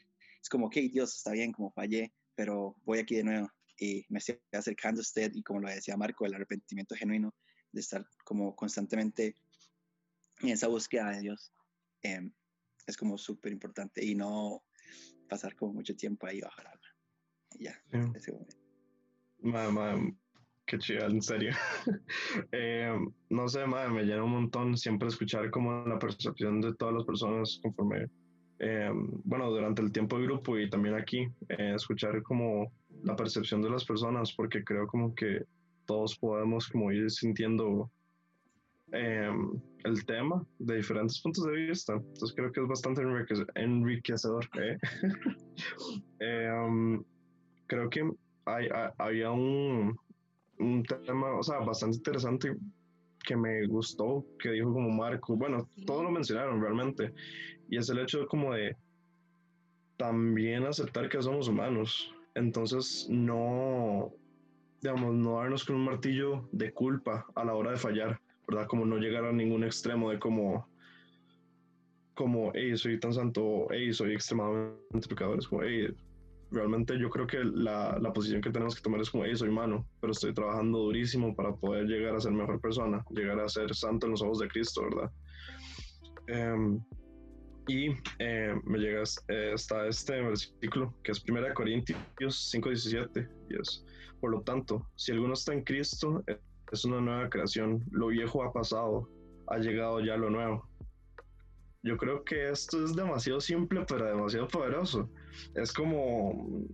Es 0.41 0.49
como, 0.49 0.65
ok, 0.65 0.77
Dios, 0.91 1.15
está 1.15 1.31
bien, 1.33 1.51
como 1.51 1.69
fallé, 1.69 2.11
pero 2.33 2.75
voy 2.85 2.97
aquí 2.97 3.17
de 3.17 3.23
nuevo 3.23 3.51
y 3.77 4.03
me 4.09 4.17
estoy 4.17 4.39
acercando 4.51 4.99
a 4.99 5.03
usted 5.03 5.31
y 5.35 5.43
como 5.43 5.59
lo 5.59 5.69
decía 5.69 5.95
Marco, 5.95 6.25
el 6.25 6.33
arrepentimiento 6.33 6.95
genuino, 6.95 7.31
de 7.71 7.81
estar 7.81 8.03
como 8.23 8.55
constantemente 8.55 9.35
en 10.39 10.49
esa 10.49 10.67
búsqueda 10.67 11.11
de 11.11 11.21
Dios, 11.21 11.53
eh, 12.01 12.31
es 12.87 12.97
como 12.97 13.15
súper 13.15 13.51
importante 13.51 14.03
y 14.03 14.15
no 14.15 14.63
pasar 15.29 15.55
como 15.55 15.73
mucho 15.73 15.95
tiempo 15.95 16.25
ahí 16.25 16.41
bajo 16.41 16.61
el 16.61 16.67
agua. 16.67 16.87
ya, 17.59 17.73
sí. 17.91 17.99
ese 18.15 18.31
momento. 18.31 18.58
Madre, 19.41 20.13
qué 20.65 20.77
chido, 20.77 21.05
en 21.07 21.21
serio. 21.21 21.51
eh, 22.51 22.93
no 23.29 23.47
sé, 23.47 23.65
madre, 23.65 23.89
me 23.89 24.03
llena 24.03 24.23
un 24.23 24.31
montón 24.31 24.77
siempre 24.77 25.07
escuchar 25.07 25.49
como 25.49 25.85
la 25.85 25.97
percepción 25.97 26.61
de 26.61 26.73
todas 26.75 26.95
las 26.95 27.05
personas 27.05 27.59
conforme, 27.61 28.07
eh, 28.59 28.91
bueno, 29.23 29.49
durante 29.49 29.81
el 29.81 29.91
tiempo 29.91 30.17
de 30.17 30.25
grupo 30.25 30.57
y 30.57 30.69
también 30.69 30.95
aquí, 30.95 31.27
eh, 31.49 31.73
escuchar 31.75 32.21
como 32.23 32.71
la 33.03 33.15
percepción 33.15 33.61
de 33.61 33.69
las 33.69 33.85
personas, 33.85 34.33
porque 34.33 34.63
creo 34.63 34.87
como 34.87 35.15
que 35.15 35.43
todos 35.85 36.17
podemos 36.17 36.67
como 36.67 36.91
ir 36.91 37.09
sintiendo 37.09 37.89
el 38.91 40.05
tema 40.07 40.43
de 40.57 40.77
diferentes 40.77 41.21
puntos 41.21 41.45
de 41.45 41.51
vista. 41.51 41.93
Entonces 41.93 42.33
creo 42.35 42.51
que 42.51 42.61
es 42.61 42.67
bastante 42.67 43.03
enriquecedor. 43.55 44.49
um, 46.19 47.03
creo 47.67 47.89
que 47.89 48.11
hay, 48.55 48.67
hay, 48.67 48.89
había 48.97 49.31
un, 49.31 49.97
un 50.59 50.83
tema, 50.83 51.33
o 51.37 51.43
sea, 51.43 51.59
bastante 51.59 51.97
interesante 51.97 52.55
que 53.23 53.35
me 53.35 53.67
gustó, 53.67 54.25
que 54.39 54.51
dijo 54.51 54.73
como 54.73 54.89
Marco, 54.89 55.35
bueno, 55.35 55.69
todos 55.85 56.03
lo 56.03 56.11
mencionaron 56.11 56.61
realmente, 56.61 57.13
y 57.69 57.77
es 57.77 57.89
el 57.89 57.99
hecho 57.99 58.27
como 58.27 58.53
de 58.53 58.75
también 59.97 60.65
aceptar 60.65 61.09
que 61.09 61.21
somos 61.21 61.47
humanos, 61.47 62.13
entonces 62.35 63.07
no, 63.09 64.11
digamos, 64.81 65.13
no 65.13 65.37
darnos 65.37 65.65
con 65.65 65.75
un 65.75 65.85
martillo 65.85 66.47
de 66.51 66.71
culpa 66.71 67.25
a 67.35 67.43
la 67.43 67.53
hora 67.53 67.71
de 67.71 67.77
fallar, 67.77 68.19
¿verdad? 68.47 68.67
Como 68.67 68.85
no 68.85 68.97
llegar 68.97 69.25
a 69.25 69.33
ningún 69.33 69.63
extremo 69.63 70.09
de 70.09 70.19
como, 70.19 70.67
como, 72.13 72.51
hey, 72.53 72.77
soy 72.77 72.99
tan 72.99 73.13
santo, 73.13 73.67
hey, 73.71 73.93
soy 73.93 74.13
extremadamente 74.13 75.07
pecador, 75.09 75.39
es 75.39 75.47
como, 75.47 75.63
hey, 75.63 75.93
realmente 76.51 76.97
yo 76.99 77.09
creo 77.09 77.27
que 77.27 77.43
la, 77.43 77.97
la, 77.99 78.13
posición 78.13 78.41
que 78.41 78.49
tenemos 78.49 78.75
que 78.75 78.81
tomar 78.81 79.01
es 79.01 79.09
como, 79.09 79.25
hey, 79.25 79.35
soy 79.35 79.49
humano, 79.49 79.85
pero 80.01 80.11
estoy 80.11 80.33
trabajando 80.33 80.79
durísimo 80.79 81.35
para 81.35 81.55
poder 81.55 81.85
llegar 81.85 82.15
a 82.15 82.21
ser 82.21 82.31
mejor 82.31 82.59
persona, 82.59 83.05
llegar 83.11 83.39
a 83.39 83.47
ser 83.47 83.73
santo 83.75 84.07
en 84.07 84.11
los 84.11 84.21
ojos 84.21 84.39
de 84.39 84.47
Cristo, 84.47 84.83
¿verdad? 84.83 85.11
Um, 86.55 86.83
y 87.67 87.89
eh, 88.17 88.55
me 88.63 88.79
llega 88.79 89.03
eh, 89.27 89.51
hasta 89.53 89.87
este 89.87 90.21
versículo, 90.21 90.93
que 91.03 91.11
es 91.11 91.23
1 91.27 91.53
Corintios 91.53 92.51
5:17, 92.53 93.29
y 93.49 93.61
es, 93.61 93.85
por 94.19 94.31
lo 94.31 94.41
tanto, 94.41 94.87
si 94.95 95.11
alguno 95.11 95.33
está 95.33 95.53
en 95.53 95.63
Cristo, 95.63 96.23
es 96.71 96.85
una 96.85 96.99
nueva 97.01 97.29
creación, 97.29 97.83
lo 97.91 98.07
viejo 98.07 98.43
ha 98.43 98.51
pasado, 98.53 99.09
ha 99.47 99.57
llegado 99.57 99.99
ya 99.99 100.17
lo 100.17 100.29
nuevo. 100.29 100.68
Yo 101.81 101.95
creo 101.95 102.23
que 102.25 102.49
esto 102.49 102.83
es 102.83 102.95
demasiado 102.95 103.39
simple, 103.39 103.85
pero 103.87 104.05
demasiado 104.05 104.47
poderoso. 104.47 105.09
Es 105.55 105.71
como. 105.71 106.65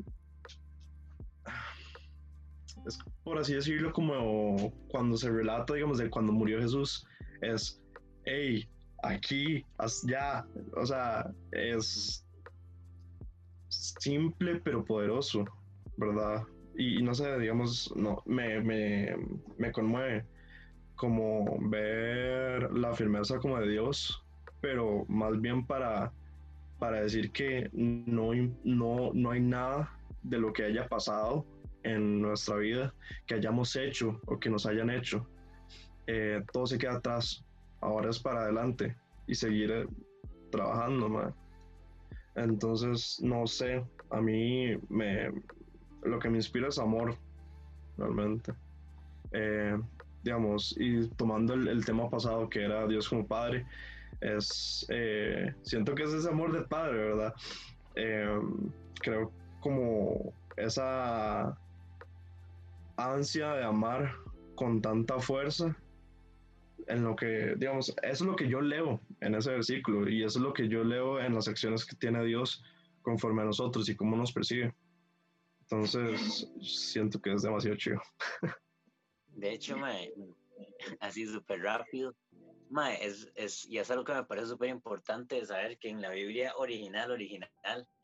Es 2.87 2.97
por 3.23 3.37
así 3.37 3.53
decirlo, 3.53 3.91
como 3.93 4.71
cuando 4.89 5.17
se 5.17 5.29
relata, 5.29 5.73
digamos, 5.73 5.99
de 5.99 6.09
cuando 6.09 6.33
murió 6.33 6.59
Jesús. 6.59 7.05
Es, 7.41 7.81
hey, 8.25 8.67
aquí, 9.03 9.63
ya. 10.07 10.45
O 10.75 10.85
sea, 10.85 11.31
es 11.51 12.25
simple, 13.69 14.59
pero 14.63 14.83
poderoso, 14.83 15.45
¿verdad? 15.97 16.43
Y, 16.77 16.99
y 16.99 17.03
no 17.03 17.13
sé, 17.13 17.39
digamos, 17.39 17.93
no, 17.95 18.23
me, 18.25 18.59
me, 18.61 19.15
me 19.57 19.71
conmueve 19.71 20.25
como 20.95 21.57
ver 21.69 22.71
la 22.71 22.93
firmeza 22.93 23.37
como 23.37 23.59
de 23.59 23.69
Dios 23.69 24.24
pero 24.65 25.05
más 25.07 25.39
bien 25.39 25.63
para, 25.63 26.11
para 26.79 27.01
decir 27.01 27.29
que 27.31 27.69
no, 27.71 28.31
no, 28.63 29.11
no 29.13 29.29
hay 29.29 29.39
nada 29.39 29.95
de 30.23 30.39
lo 30.39 30.51
que 30.53 30.63
haya 30.63 30.87
pasado 30.87 31.45
en 31.83 32.19
nuestra 32.19 32.55
vida 32.55 32.91
que 33.27 33.35
hayamos 33.35 33.75
hecho 33.75 34.19
o 34.25 34.39
que 34.39 34.49
nos 34.49 34.65
hayan 34.65 34.89
hecho. 34.89 35.27
Eh, 36.07 36.43
todo 36.51 36.65
se 36.65 36.79
queda 36.79 36.95
atrás. 36.95 37.45
Ahora 37.79 38.09
es 38.09 38.17
para 38.17 38.41
adelante 38.41 38.97
y 39.27 39.35
seguir 39.35 39.69
eh, 39.69 39.87
trabajando, 40.49 41.09
man. 41.09 41.35
Entonces, 42.33 43.19
no 43.21 43.45
sé, 43.45 43.85
a 44.09 44.19
mí 44.19 44.75
me, 44.89 45.31
lo 46.01 46.17
que 46.17 46.31
me 46.31 46.37
inspira 46.37 46.69
es 46.69 46.79
amor, 46.79 47.15
realmente. 47.99 48.51
Eh, 49.31 49.77
digamos, 50.23 50.75
y 50.79 51.07
tomando 51.09 51.53
el, 51.53 51.67
el, 51.67 51.85
tema 51.85 52.09
pasado 52.09 52.49
que 52.49 52.63
era 52.63 52.87
Dios 52.87 53.07
como 53.07 53.27
Padre, 53.27 53.63
es, 54.21 54.85
eh, 54.89 55.53
siento 55.63 55.95
que 55.95 56.03
es 56.03 56.13
ese 56.13 56.29
amor 56.29 56.51
de 56.51 56.63
padre, 56.63 56.97
¿verdad? 56.97 57.33
Eh, 57.95 58.39
creo 59.01 59.31
como 59.61 60.33
esa 60.57 61.57
ansia 62.97 63.53
de 63.53 63.63
amar 63.63 64.13
con 64.55 64.81
tanta 64.81 65.19
fuerza 65.19 65.75
en 66.87 67.03
lo 67.03 67.15
que, 67.15 67.55
digamos, 67.57 67.93
es 68.03 68.21
lo 68.21 68.35
que 68.35 68.47
yo 68.47 68.61
leo 68.61 68.99
en 69.21 69.35
ese 69.35 69.51
versículo 69.51 70.09
y 70.09 70.23
es 70.23 70.35
lo 70.35 70.53
que 70.53 70.67
yo 70.67 70.83
leo 70.83 71.19
en 71.19 71.33
las 71.33 71.47
acciones 71.47 71.85
que 71.85 71.95
tiene 71.95 72.23
Dios 72.23 72.63
conforme 73.01 73.41
a 73.41 73.45
nosotros 73.45 73.89
y 73.89 73.95
cómo 73.95 74.15
nos 74.15 74.31
persigue. 74.31 74.73
Entonces, 75.61 76.47
siento 76.61 77.19
que 77.19 77.33
es 77.33 77.41
demasiado 77.41 77.75
chido. 77.75 78.01
De 79.27 79.53
hecho, 79.53 79.77
mae, 79.77 80.13
así 80.99 81.25
súper 81.25 81.61
rápido, 81.61 82.15
mae, 82.69 83.05
es, 83.05 83.31
es, 83.35 83.65
y 83.67 83.77
es 83.77 83.89
algo 83.91 84.03
que 84.03 84.13
me 84.13 84.23
parece 84.23 84.47
súper 84.47 84.69
importante 84.69 85.45
saber 85.45 85.77
que 85.77 85.89
en 85.89 86.01
la 86.01 86.09
Biblia 86.09 86.53
original, 86.57 87.11
original, 87.11 87.49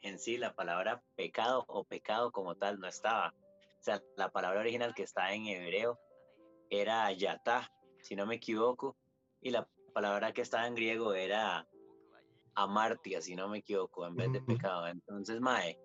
en 0.02 0.20
sí, 0.20 0.38
la 0.38 0.54
palabra 0.54 1.02
pecado 1.16 1.66
o 1.68 1.84
pecado 1.84 2.32
como 2.32 2.56
tal 2.56 2.80
no 2.80 2.88
estaba. 2.88 3.34
O 3.80 3.84
sea, 3.84 4.02
la 4.16 4.32
palabra 4.32 4.62
original 4.62 4.94
que 4.94 5.04
está 5.04 5.34
en 5.34 5.48
hebreo 5.48 6.00
era 6.70 7.12
yatá, 7.12 7.72
si 8.02 8.16
no 8.16 8.26
me 8.26 8.36
equivoco, 8.36 8.98
y 9.42 9.50
la 9.50 9.68
palabra 9.94 10.32
que 10.34 10.42
estaba 10.42 10.68
en 10.68 10.76
griego 10.76 11.14
era 11.14 11.68
amartia, 12.56 13.22
si 13.22 13.36
no 13.36 13.48
me 13.48 13.60
equivoco, 13.60 14.06
en 14.06 14.16
vez 14.16 14.32
de 14.32 14.42
pecado. 14.42 14.88
Entonces, 14.88 15.40
mae, 15.42 15.80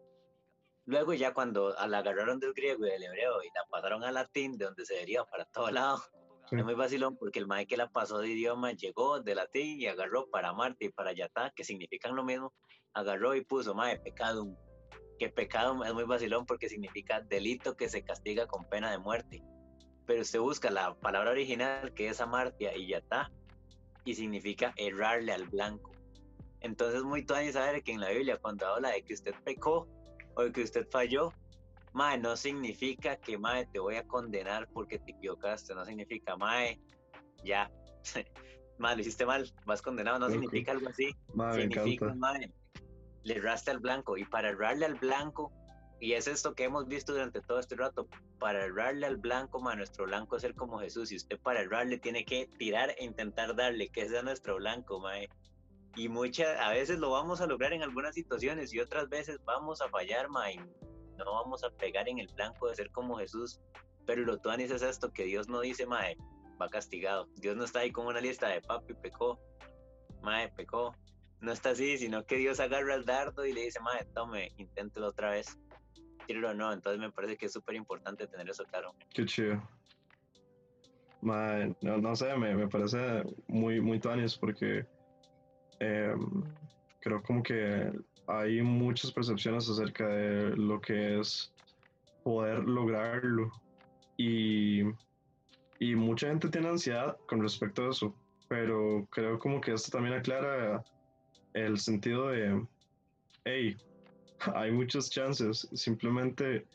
luego 0.85 1.15
ya 1.15 1.33
cuando 1.33 1.75
la 1.87 1.99
agarraron 1.99 2.39
del 2.39 2.53
griego 2.53 2.87
y 2.87 2.91
del 2.91 3.05
hebreo 3.05 3.43
y 3.43 3.47
la 3.49 3.65
pasaron 3.71 4.05
al 4.05 4.15
latín, 4.15 4.57
de 4.57 4.67
donde 4.67 4.85
se 4.85 4.95
deriva 4.95 5.25
para 5.27 5.45
todo 5.47 5.71
lado, 5.71 6.03
es 6.50 6.64
muy 6.64 6.74
vacilón 6.74 7.16
porque 7.16 7.38
el 7.38 7.46
mae 7.46 7.66
que 7.66 7.76
la 7.76 7.88
pasó 7.88 8.18
de 8.18 8.28
idioma 8.28 8.72
llegó 8.72 9.20
de 9.20 9.35
latín 9.35 9.80
y 9.80 9.87
agarró 9.87 10.28
para 10.30 10.50
amartia 10.50 10.88
y 10.88 10.92
para 10.92 11.12
yatá, 11.12 11.52
que 11.54 11.64
significan 11.64 12.14
lo 12.14 12.24
mismo, 12.24 12.52
agarró 12.92 13.35
y 13.35 13.44
puso, 13.44 13.74
mae, 13.74 13.98
pecado. 13.98 14.46
Que 15.18 15.28
pecado 15.28 15.82
es 15.85 15.94
muy 15.94 16.04
vacilón 16.04 16.46
porque 16.46 16.68
significa 16.68 17.20
delito 17.20 17.76
que 17.76 17.88
se 17.88 18.04
castiga 18.04 18.46
con 18.46 18.68
pena 18.68 18.90
de 18.90 18.98
muerte. 18.98 19.42
Pero 20.06 20.22
usted 20.22 20.38
busca 20.38 20.70
la 20.70 20.94
palabra 20.94 21.30
original 21.30 21.92
que 21.94 22.09
es 22.09 22.20
amartia 22.20 22.76
y 22.76 22.88
yatá 22.88 23.32
y 24.04 24.14
significa 24.14 24.72
errarle 24.76 25.32
al 25.32 25.48
blanco. 25.48 25.92
Entonces, 26.61 27.02
muy 27.02 27.24
tuani 27.24 27.52
saber 27.52 27.82
que 27.82 27.92
en 27.92 28.00
la 28.00 28.11
Biblia, 28.11 28.38
cuando 28.38 28.66
habla 28.66 28.90
de 28.90 29.02
que 29.02 29.14
usted 29.14 29.35
pecó 29.44 29.88
o 30.35 30.44
de 30.44 30.52
que 30.52 30.62
usted 30.62 30.87
falló, 30.90 31.32
mae, 31.96 32.18
no 32.18 32.37
significa 32.37 33.16
que 33.16 33.38
mae 33.38 33.64
te 33.72 33.78
voy 33.78 33.96
a 33.96 34.06
condenar 34.06 34.68
porque 34.68 34.98
te 34.98 35.12
equivocaste, 35.12 35.74
no 35.74 35.85
significa 35.87 36.37
mae, 36.37 36.78
ya, 37.42 37.70
mae, 38.78 38.96
lo 38.96 39.00
hiciste 39.00 39.24
mal, 39.24 39.50
vas 39.64 39.80
condenado, 39.80 40.18
no 40.18 40.28
significa 40.28 40.72
algo 40.72 40.90
así. 40.90 41.16
significa 41.54 42.14
mae, 42.14 42.52
le 43.22 43.35
erraste 43.35 43.70
al 43.70 43.78
blanco. 43.78 44.18
Y 44.18 44.26
para 44.26 44.50
errarle 44.50 44.85
al 44.85 44.96
blanco, 44.96 45.50
y 45.98 46.12
es 46.12 46.28
esto 46.28 46.54
que 46.54 46.64
hemos 46.64 46.87
visto 46.87 47.14
durante 47.14 47.40
todo 47.40 47.59
este 47.59 47.76
rato, 47.76 48.06
para 48.38 48.66
errarle 48.66 49.06
al 49.06 49.16
blanco, 49.16 49.62
mae, 49.62 49.76
nuestro 49.76 50.04
blanco 50.04 50.37
es 50.37 50.42
ser 50.42 50.54
como 50.54 50.78
Jesús, 50.78 51.11
y 51.12 51.16
usted 51.16 51.40
para 51.40 51.62
errarle 51.62 51.96
tiene 51.96 52.26
que 52.26 52.50
tirar 52.59 52.90
e 52.98 53.06
intentar 53.06 53.56
darle 53.56 53.88
que 53.88 54.06
sea 54.06 54.20
nuestro 54.20 54.56
blanco, 54.56 55.00
mae. 55.00 55.30
Y 55.94 56.11
muchas, 56.11 56.61
a 56.61 56.72
veces 56.72 56.98
lo 56.98 57.12
vamos 57.12 57.40
a 57.40 57.46
lograr 57.46 57.72
en 57.72 57.82
algunas 57.82 58.14
situaciones 58.14 58.74
y 58.74 58.80
otras 58.80 59.09
veces 59.09 59.38
vamos 59.46 59.80
a 59.80 59.88
fallar, 59.88 60.28
ma, 60.28 60.52
y 60.52 60.61
no 61.24 61.33
vamos 61.33 61.64
a 61.64 61.70
pegar 61.70 62.09
en 62.09 62.18
el 62.18 62.29
blanco 62.29 62.68
de 62.68 62.76
ser 62.76 62.90
como 62.90 63.16
Jesús. 63.16 63.61
Pero 64.07 64.22
lo 64.22 64.38
tuanis 64.38 64.70
es 64.70 64.83
esto, 64.83 65.12
que 65.12 65.24
Dios 65.24 65.48
no 65.48 65.61
dice, 65.61 65.87
mae, 65.87 66.16
va 66.61 66.68
castigado. 66.68 67.29
Dios 67.37 67.57
no 67.57 67.64
está 67.64 67.81
ahí 67.81 67.90
como 67.90 68.09
una 68.09 68.20
lista 68.20 68.48
de 68.48 68.61
papi, 68.61 68.94
pecó, 68.94 69.40
mae, 70.22 70.48
pecó. 70.50 70.94
No 71.40 71.52
está 71.52 71.70
así, 71.70 71.98
sino 71.98 72.24
que 72.24 72.37
Dios 72.37 72.61
agarra 72.61 72.94
el 72.94 73.05
dardo 73.05 73.44
y 73.44 73.52
le 73.52 73.62
dice, 73.62 73.81
mae, 73.81 74.05
tome, 74.14 74.52
inténtelo 74.57 75.09
otra 75.09 75.31
vez. 75.31 75.59
Tíralo 76.26 76.50
o 76.50 76.55
no, 76.55 76.72
entonces 76.72 77.00
me 77.00 77.11
parece 77.11 77.37
que 77.37 77.46
es 77.46 77.52
súper 77.52 77.74
importante 77.74 78.26
tener 78.26 78.48
eso 78.48 78.64
claro. 78.64 78.94
Qué 79.12 79.24
chido. 79.24 79.62
Mae, 81.20 81.74
no, 81.81 81.98
no 81.98 82.14
sé, 82.14 82.37
me, 82.37 82.55
me 82.55 82.68
parece 82.68 83.24
muy, 83.48 83.81
muy 83.81 83.98
tuanis 83.98 84.37
porque 84.37 84.87
Em, 85.79 86.42
creo 87.00 87.22
como 87.22 87.42
que 87.42 87.92
hay 88.29 88.62
muchas 88.62 89.12
percepciones 89.12 89.69
acerca 89.69 90.07
de 90.09 90.57
lo 90.57 90.81
que 90.81 91.21
es 91.21 91.53
poder 92.25 92.65
lograrlo 92.65 93.53
y, 94.17 94.83
y 95.79 95.95
mucha 95.95 96.29
gente 96.29 96.49
tiene 96.49 96.69
ansiedad 96.69 97.17
con 97.29 97.41
respecto 97.41 97.87
a 97.87 97.91
eso, 97.91 98.15
pero 98.49 99.07
creo 99.11 99.39
como 99.39 99.61
que 99.61 99.73
esto 99.73 99.91
también 99.91 100.17
aclara 100.17 100.83
el 101.55 101.79
sentido 101.79 102.29
de, 102.29 102.67
hey, 103.45 103.77
hay 104.55 104.73
muchas 104.73 105.11
chances, 105.11 105.69
simplemente 105.73 106.67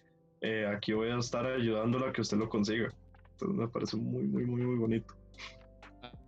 eh, 0.41 0.65
aquí 0.65 0.93
voy 0.93 1.09
a 1.09 1.17
estar 1.17 1.45
ayudándolo 1.45 2.07
a 2.07 2.13
que 2.13 2.21
usted 2.21 2.37
lo 2.37 2.49
consiga. 2.49 2.91
Entonces 3.33 3.57
me 3.57 3.67
parece 3.67 3.97
muy, 3.97 4.23
muy, 4.23 4.45
muy, 4.45 4.61
muy 4.61 4.77
bonito. 4.77 5.13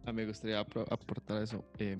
A 0.06 0.12
mí 0.12 0.22
me 0.22 0.26
gustaría 0.26 0.60
aportar 0.60 1.42
eso. 1.42 1.64
Eh, 1.80 1.98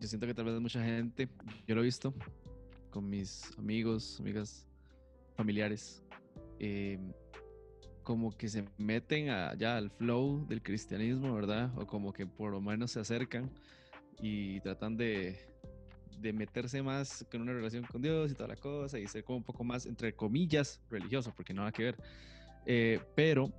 yo 0.00 0.08
siento 0.08 0.26
que 0.26 0.34
tal 0.34 0.46
vez 0.46 0.58
mucha 0.60 0.82
gente, 0.82 1.28
yo 1.66 1.74
lo 1.74 1.82
he 1.82 1.84
visto 1.84 2.14
con 2.90 3.08
mis 3.08 3.56
amigos, 3.58 4.18
amigas, 4.18 4.66
familiares, 5.36 6.02
em, 6.58 7.12
como 8.02 8.36
que 8.36 8.48
se 8.48 8.64
meten 8.78 9.26
ya 9.58 9.76
al 9.76 9.90
flow 9.90 10.46
del 10.48 10.62
cristianismo, 10.62 11.34
¿verdad? 11.34 11.70
O 11.78 11.86
como 11.86 12.12
que 12.12 12.26
por 12.26 12.50
lo 12.50 12.60
menos 12.60 12.92
se 12.92 13.00
acercan 13.00 13.50
y 14.20 14.60
tratan 14.60 14.96
de, 14.96 15.38
de 16.18 16.32
meterse 16.32 16.82
más 16.82 17.24
con 17.30 17.42
una 17.42 17.52
relación 17.52 17.84
con 17.84 18.00
Dios 18.00 18.32
y 18.32 18.34
toda 18.34 18.48
la 18.48 18.56
cosa 18.56 18.98
y 18.98 19.06
ser 19.06 19.22
como 19.22 19.38
un 19.38 19.44
poco 19.44 19.64
más, 19.64 19.84
entre 19.84 20.14
comillas, 20.14 20.80
religioso, 20.90 21.32
porque 21.36 21.52
no 21.52 21.60
nada 21.60 21.72
que 21.72 21.84
ver. 21.84 21.96
Eh, 22.64 23.00
pero 23.14 23.52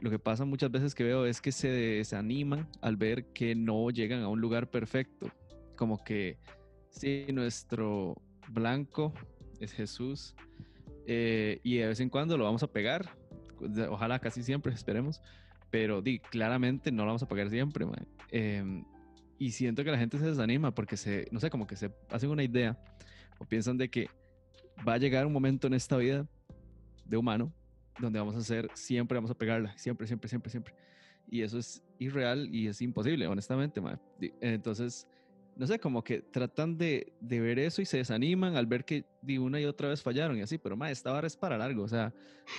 lo 0.00 0.10
que 0.10 0.18
pasa 0.18 0.44
muchas 0.44 0.70
veces 0.70 0.94
que 0.94 1.04
veo 1.04 1.26
es 1.26 1.40
que 1.40 1.52
se 1.52 1.68
desaniman 1.68 2.68
al 2.80 2.96
ver 2.96 3.26
que 3.32 3.54
no 3.54 3.90
llegan 3.90 4.22
a 4.22 4.28
un 4.28 4.40
lugar 4.40 4.68
perfecto. 4.68 5.30
Como 5.80 6.04
que 6.04 6.36
si 6.90 7.24
nuestro 7.32 8.14
blanco 8.50 9.14
es 9.60 9.72
Jesús 9.72 10.36
eh, 11.06 11.58
y 11.62 11.78
de 11.78 11.86
vez 11.86 12.00
en 12.00 12.10
cuando 12.10 12.36
lo 12.36 12.44
vamos 12.44 12.62
a 12.62 12.66
pegar. 12.66 13.16
Ojalá 13.88 14.18
casi 14.18 14.42
siempre, 14.42 14.74
esperemos. 14.74 15.22
Pero 15.70 16.02
di, 16.02 16.18
claramente 16.18 16.92
no 16.92 17.04
lo 17.04 17.06
vamos 17.06 17.22
a 17.22 17.28
pegar 17.28 17.48
siempre. 17.48 17.86
Em, 18.30 18.84
y 19.38 19.52
siento 19.52 19.82
que 19.82 19.90
la 19.90 19.96
gente 19.96 20.18
se 20.18 20.26
desanima 20.26 20.74
porque 20.74 20.98
se, 20.98 21.28
no 21.30 21.40
sé, 21.40 21.48
como 21.48 21.66
que 21.66 21.76
se 21.76 21.90
hacen 22.10 22.28
una 22.28 22.42
idea 22.42 22.78
o 23.38 23.46
piensan 23.46 23.78
de 23.78 23.88
que 23.88 24.10
va 24.86 24.92
a 24.92 24.98
llegar 24.98 25.24
un 25.24 25.32
momento 25.32 25.66
en 25.66 25.72
esta 25.72 25.96
vida 25.96 26.28
de 27.06 27.16
humano 27.16 27.54
donde 27.98 28.18
vamos 28.18 28.34
a 28.34 28.40
hacer, 28.40 28.68
siempre 28.74 29.16
vamos 29.16 29.30
a 29.30 29.34
pegarla, 29.34 29.72
siempre, 29.78 30.06
siempre, 30.06 30.28
siempre, 30.28 30.50
siempre. 30.50 30.74
Y 31.26 31.40
eso 31.40 31.58
es 31.58 31.82
irreal 31.98 32.54
y 32.54 32.66
es 32.66 32.82
imposible, 32.82 33.26
honestamente. 33.26 33.80
Entonces, 34.42 35.06
no 35.60 35.66
sé, 35.66 35.78
como 35.78 36.02
que 36.02 36.22
tratan 36.22 36.78
de, 36.78 37.12
de, 37.20 37.38
ver 37.38 37.58
eso 37.58 37.82
y 37.82 37.84
se 37.84 37.98
desaniman 37.98 38.56
al 38.56 38.64
ver 38.64 38.82
que 38.82 39.04
de 39.20 39.38
una 39.38 39.60
y 39.60 39.66
otra 39.66 39.90
vez 39.90 40.02
fallaron 40.02 40.38
y 40.38 40.40
así, 40.40 40.56
pero 40.56 40.74
ma, 40.74 40.90
esta 40.90 41.12
vara 41.12 41.26
es 41.26 41.36
para 41.36 41.58
largo, 41.58 41.82
o 41.82 41.88
sea, 41.88 42.14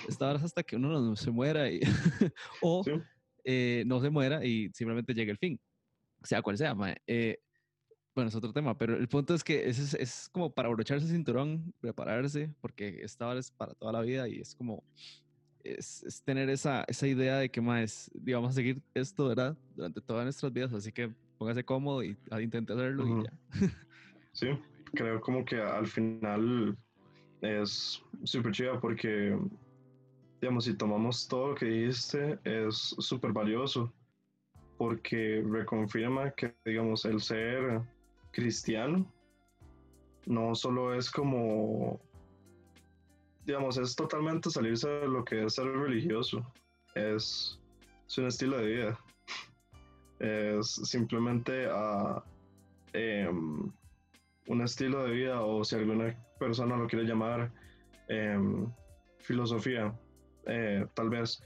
esta 0.08 0.26
vara 0.26 0.38
es 0.38 0.44
hasta 0.44 0.62
que 0.62 0.76
uno 0.76 1.00
no 1.00 1.16
se 1.16 1.32
muera 1.32 1.68
y, 1.68 1.80
o 2.62 2.84
eh, 3.42 3.82
no 3.88 4.00
se 4.00 4.08
muera 4.08 4.44
y 4.44 4.70
simplemente 4.72 5.14
llegue 5.14 5.32
el 5.32 5.38
fin, 5.38 5.58
sea 6.22 6.42
cual 6.42 6.56
sea. 6.56 6.76
Ma. 6.76 6.94
Eh, 7.08 7.40
bueno, 8.14 8.28
es 8.28 8.36
otro 8.36 8.52
tema, 8.52 8.78
pero 8.78 8.96
el 8.96 9.08
punto 9.08 9.34
es 9.34 9.42
que 9.42 9.68
es, 9.68 9.94
es, 9.94 10.28
como 10.30 10.54
para 10.54 10.68
abrocharse 10.68 11.04
el 11.04 11.10
cinturón, 11.10 11.74
prepararse, 11.80 12.54
porque 12.60 13.00
esta 13.02 13.26
vara 13.26 13.40
es 13.40 13.50
para 13.50 13.74
toda 13.74 13.90
la 13.90 14.02
vida 14.02 14.28
y 14.28 14.38
es 14.38 14.54
como 14.54 14.84
es, 15.64 16.22
tener 16.24 16.50
esa, 16.50 16.84
esa 16.88 17.06
idea 17.06 17.38
de 17.38 17.50
que 17.50 17.60
más, 17.60 18.10
digamos, 18.14 18.50
a 18.50 18.54
seguir 18.54 18.82
esto, 18.94 19.28
¿verdad? 19.28 19.56
Durante 19.74 20.00
todas 20.00 20.24
nuestras 20.24 20.52
vidas, 20.52 20.72
así 20.72 20.92
que 20.92 21.10
póngase 21.38 21.64
cómodo 21.64 22.02
y 22.02 22.16
intente 22.40 22.72
hacerlo 22.72 23.06
y 23.06 23.24
ya. 23.24 23.32
Sí, 24.32 24.48
creo 24.94 25.20
como 25.20 25.44
que 25.44 25.60
al 25.60 25.86
final 25.86 26.76
es 27.42 28.02
súper 28.24 28.52
chido 28.52 28.80
porque, 28.80 29.38
digamos, 30.40 30.64
si 30.64 30.74
tomamos 30.74 31.28
todo 31.28 31.48
lo 31.48 31.54
que 31.54 31.66
dijiste, 31.66 32.38
es 32.44 32.94
súper 32.98 33.32
valioso 33.32 33.92
porque 34.78 35.44
reconfirma 35.46 36.30
que, 36.30 36.54
digamos, 36.64 37.04
el 37.04 37.20
ser 37.20 37.82
cristiano 38.32 39.06
no 40.26 40.54
solo 40.54 40.94
es 40.94 41.10
como 41.10 42.00
digamos, 43.44 43.76
es 43.76 43.94
totalmente 43.96 44.50
salirse 44.50 44.88
de 44.88 45.08
lo 45.08 45.24
que 45.24 45.44
es 45.44 45.54
ser 45.54 45.66
religioso. 45.66 46.44
Es, 46.94 47.58
un 48.18 48.26
estilo 48.26 48.58
de 48.58 48.66
vida. 48.66 48.98
Es 50.18 50.66
simplemente 50.84 51.66
a, 51.70 52.22
em, 52.92 53.72
un 54.46 54.60
estilo 54.60 55.04
de 55.04 55.10
vida 55.12 55.42
o 55.42 55.64
si 55.64 55.76
alguna 55.76 56.14
persona 56.38 56.76
lo 56.76 56.86
quiere 56.86 57.06
llamar 57.06 57.50
em, 58.08 58.70
filosofía, 59.18 59.94
eh, 60.46 60.86
tal 60.94 61.08
vez. 61.08 61.42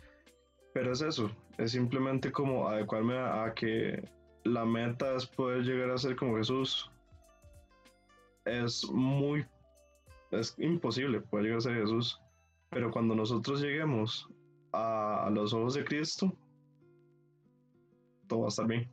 Pero 0.74 0.92
es 0.92 1.00
eso, 1.00 1.30
es 1.58 1.72
simplemente 1.72 2.32
como 2.32 2.68
adecuarme 2.68 3.16
a, 3.16 3.52
que 3.54 4.02
la 4.44 4.64
meta 4.64 5.14
es 5.16 5.26
poder 5.26 5.62
llegar 5.62 5.90
a 5.90 5.98
ser 5.98 6.16
como 6.16 6.36
Jesús. 6.36 6.90
Es 8.44 8.84
muy 8.90 9.46
es 10.30 10.54
imposible 10.58 11.20
poder 11.20 11.44
llegar 11.44 11.58
a 11.58 11.62
ser 11.62 11.76
Jesús. 11.76 12.20
Pero 12.70 12.90
cuando 12.90 13.14
nosotros 13.14 13.60
lleguemos 13.60 14.28
a, 14.72 15.30
los 15.32 15.52
ojos 15.54 15.74
de 15.74 15.84
Cristo, 15.84 16.36
todo 18.26 18.40
va 18.40 18.46
a 18.46 18.48
estar 18.48 18.66
bien. 18.66 18.90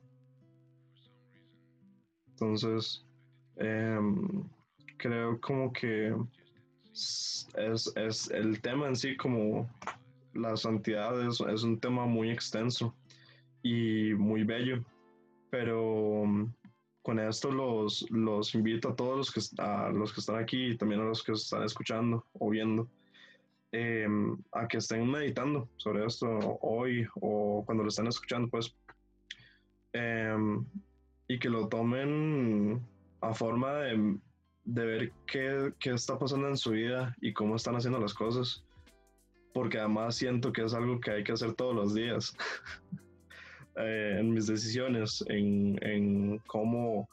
Entonces, 2.30 3.06
em, 3.58 4.44
creo 4.98 5.40
como 5.42 5.72
que 5.74 6.16
es, 6.94 7.94
es 7.96 8.30
el 8.32 8.62
tema 8.62 8.88
en 8.88 8.96
sí 8.96 9.18
como 9.18 9.70
la 10.34 10.56
santidad 10.58 11.28
es, 11.28 11.40
es, 11.42 11.64
un 11.64 11.80
tema 11.80 12.06
muy 12.06 12.32
extenso 12.32 12.96
y 13.62 14.14
muy 14.16 14.44
bello, 14.44 14.84
pero 15.50 16.26
con 17.04 17.20
esto 17.20 17.52
los, 17.52 18.10
los 18.10 18.56
invito 18.56 18.90
a 18.90 18.96
todos 18.96 19.18
los 19.18 19.32
que, 19.32 19.62
a 19.62 19.90
los 19.90 20.14
que 20.14 20.22
están 20.22 20.38
aquí 20.38 20.68
y 20.68 20.78
también 20.78 21.02
a 21.02 21.06
los 21.06 21.22
que 21.22 21.34
están 21.34 21.64
escuchando 21.64 22.26
o 22.32 22.50
viendo 22.50 22.88
em, 23.74 24.38
a 24.54 24.68
que 24.68 24.78
estén 24.78 25.12
meditando 25.12 25.68
sobre 25.76 26.06
esto 26.06 26.28
hoy 26.62 27.06
o 27.16 27.64
cuando 27.66 27.84
lo 27.84 27.90
estén 27.90 28.08
escuchando, 28.08 28.48
pues, 28.48 28.74
em, 29.92 30.66
y 31.28 31.38
que 31.40 31.50
lo 31.50 31.68
tomen 31.68 32.82
a 33.20 33.34
forma 33.34 33.74
de, 33.74 34.18
de 34.64 34.86
ver 34.86 35.12
qué, 35.28 35.74
qué, 35.80 35.92
está 35.92 36.18
pasando 36.18 36.48
en 36.48 36.58
su 36.58 36.72
vida 36.72 37.14
y 37.20 37.34
cómo 37.34 37.58
están 37.58 37.76
haciendo 37.76 38.00
las 38.00 38.14
cosas, 38.14 38.64
porque 39.54 39.78
además 39.78 40.16
siento 40.16 40.54
que 40.54 40.64
es 40.64 40.74
algo 40.74 41.02
que 41.02 41.12
hay 41.12 41.24
que 41.26 41.34
hacer 41.34 41.54
todos 41.54 41.76
los 41.76 41.94
días. 41.94 42.36
Eh, 43.76 44.18
en 44.20 44.32
mis 44.32 44.48
decisiones, 44.48 45.24
en, 45.30 45.78
en 45.82 46.38
cómo, 46.46 47.10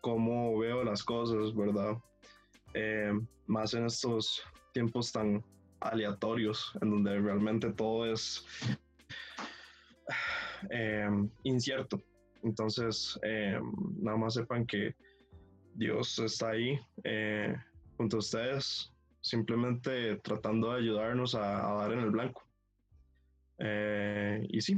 cómo, 0.00 0.56
veo 0.58 0.84
las 0.84 1.02
cosas, 1.02 1.54
¿verdad? 1.54 1.96
Eh, 2.74 3.12
más 3.46 3.74
en 3.74 3.86
estos 3.86 4.42
tiempos 4.72 5.10
tan 5.10 5.44
aleatorios, 5.80 6.72
en 6.80 6.90
donde 6.90 7.18
realmente 7.18 7.72
todo 7.72 8.12
es 8.12 8.44
eh, 10.70 11.08
incierto. 11.42 12.00
Entonces, 12.44 13.18
nada 14.02 14.18
más 14.18 14.34
sepan 14.34 14.66
que 14.66 14.94
Dios 15.74 16.18
está 16.18 16.50
ahí 16.50 16.78
junto 17.96 18.16
a 18.16 18.18
ustedes, 18.18 18.92
simplemente 19.22 20.16
tratando 20.16 20.72
de 20.72 20.80
ayudarnos 20.80 21.34
a, 21.34 21.72
a 21.72 21.74
dar 21.76 21.92
en 21.92 22.00
el 22.00 22.10
blanco. 22.10 22.46
y 24.50 24.60
sí, 24.60 24.76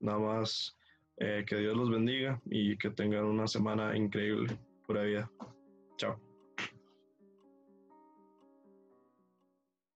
Nada 0.00 0.18
más 0.18 0.76
eh, 1.16 1.44
que 1.46 1.56
Dios 1.56 1.76
los 1.76 1.90
bendiga 1.90 2.40
y 2.46 2.76
que 2.76 2.90
tengan 2.90 3.24
una 3.24 3.46
semana 3.46 3.96
increíble. 3.96 4.56
Pura 4.86 5.02
vida. 5.02 5.30
Chao. 5.96 6.23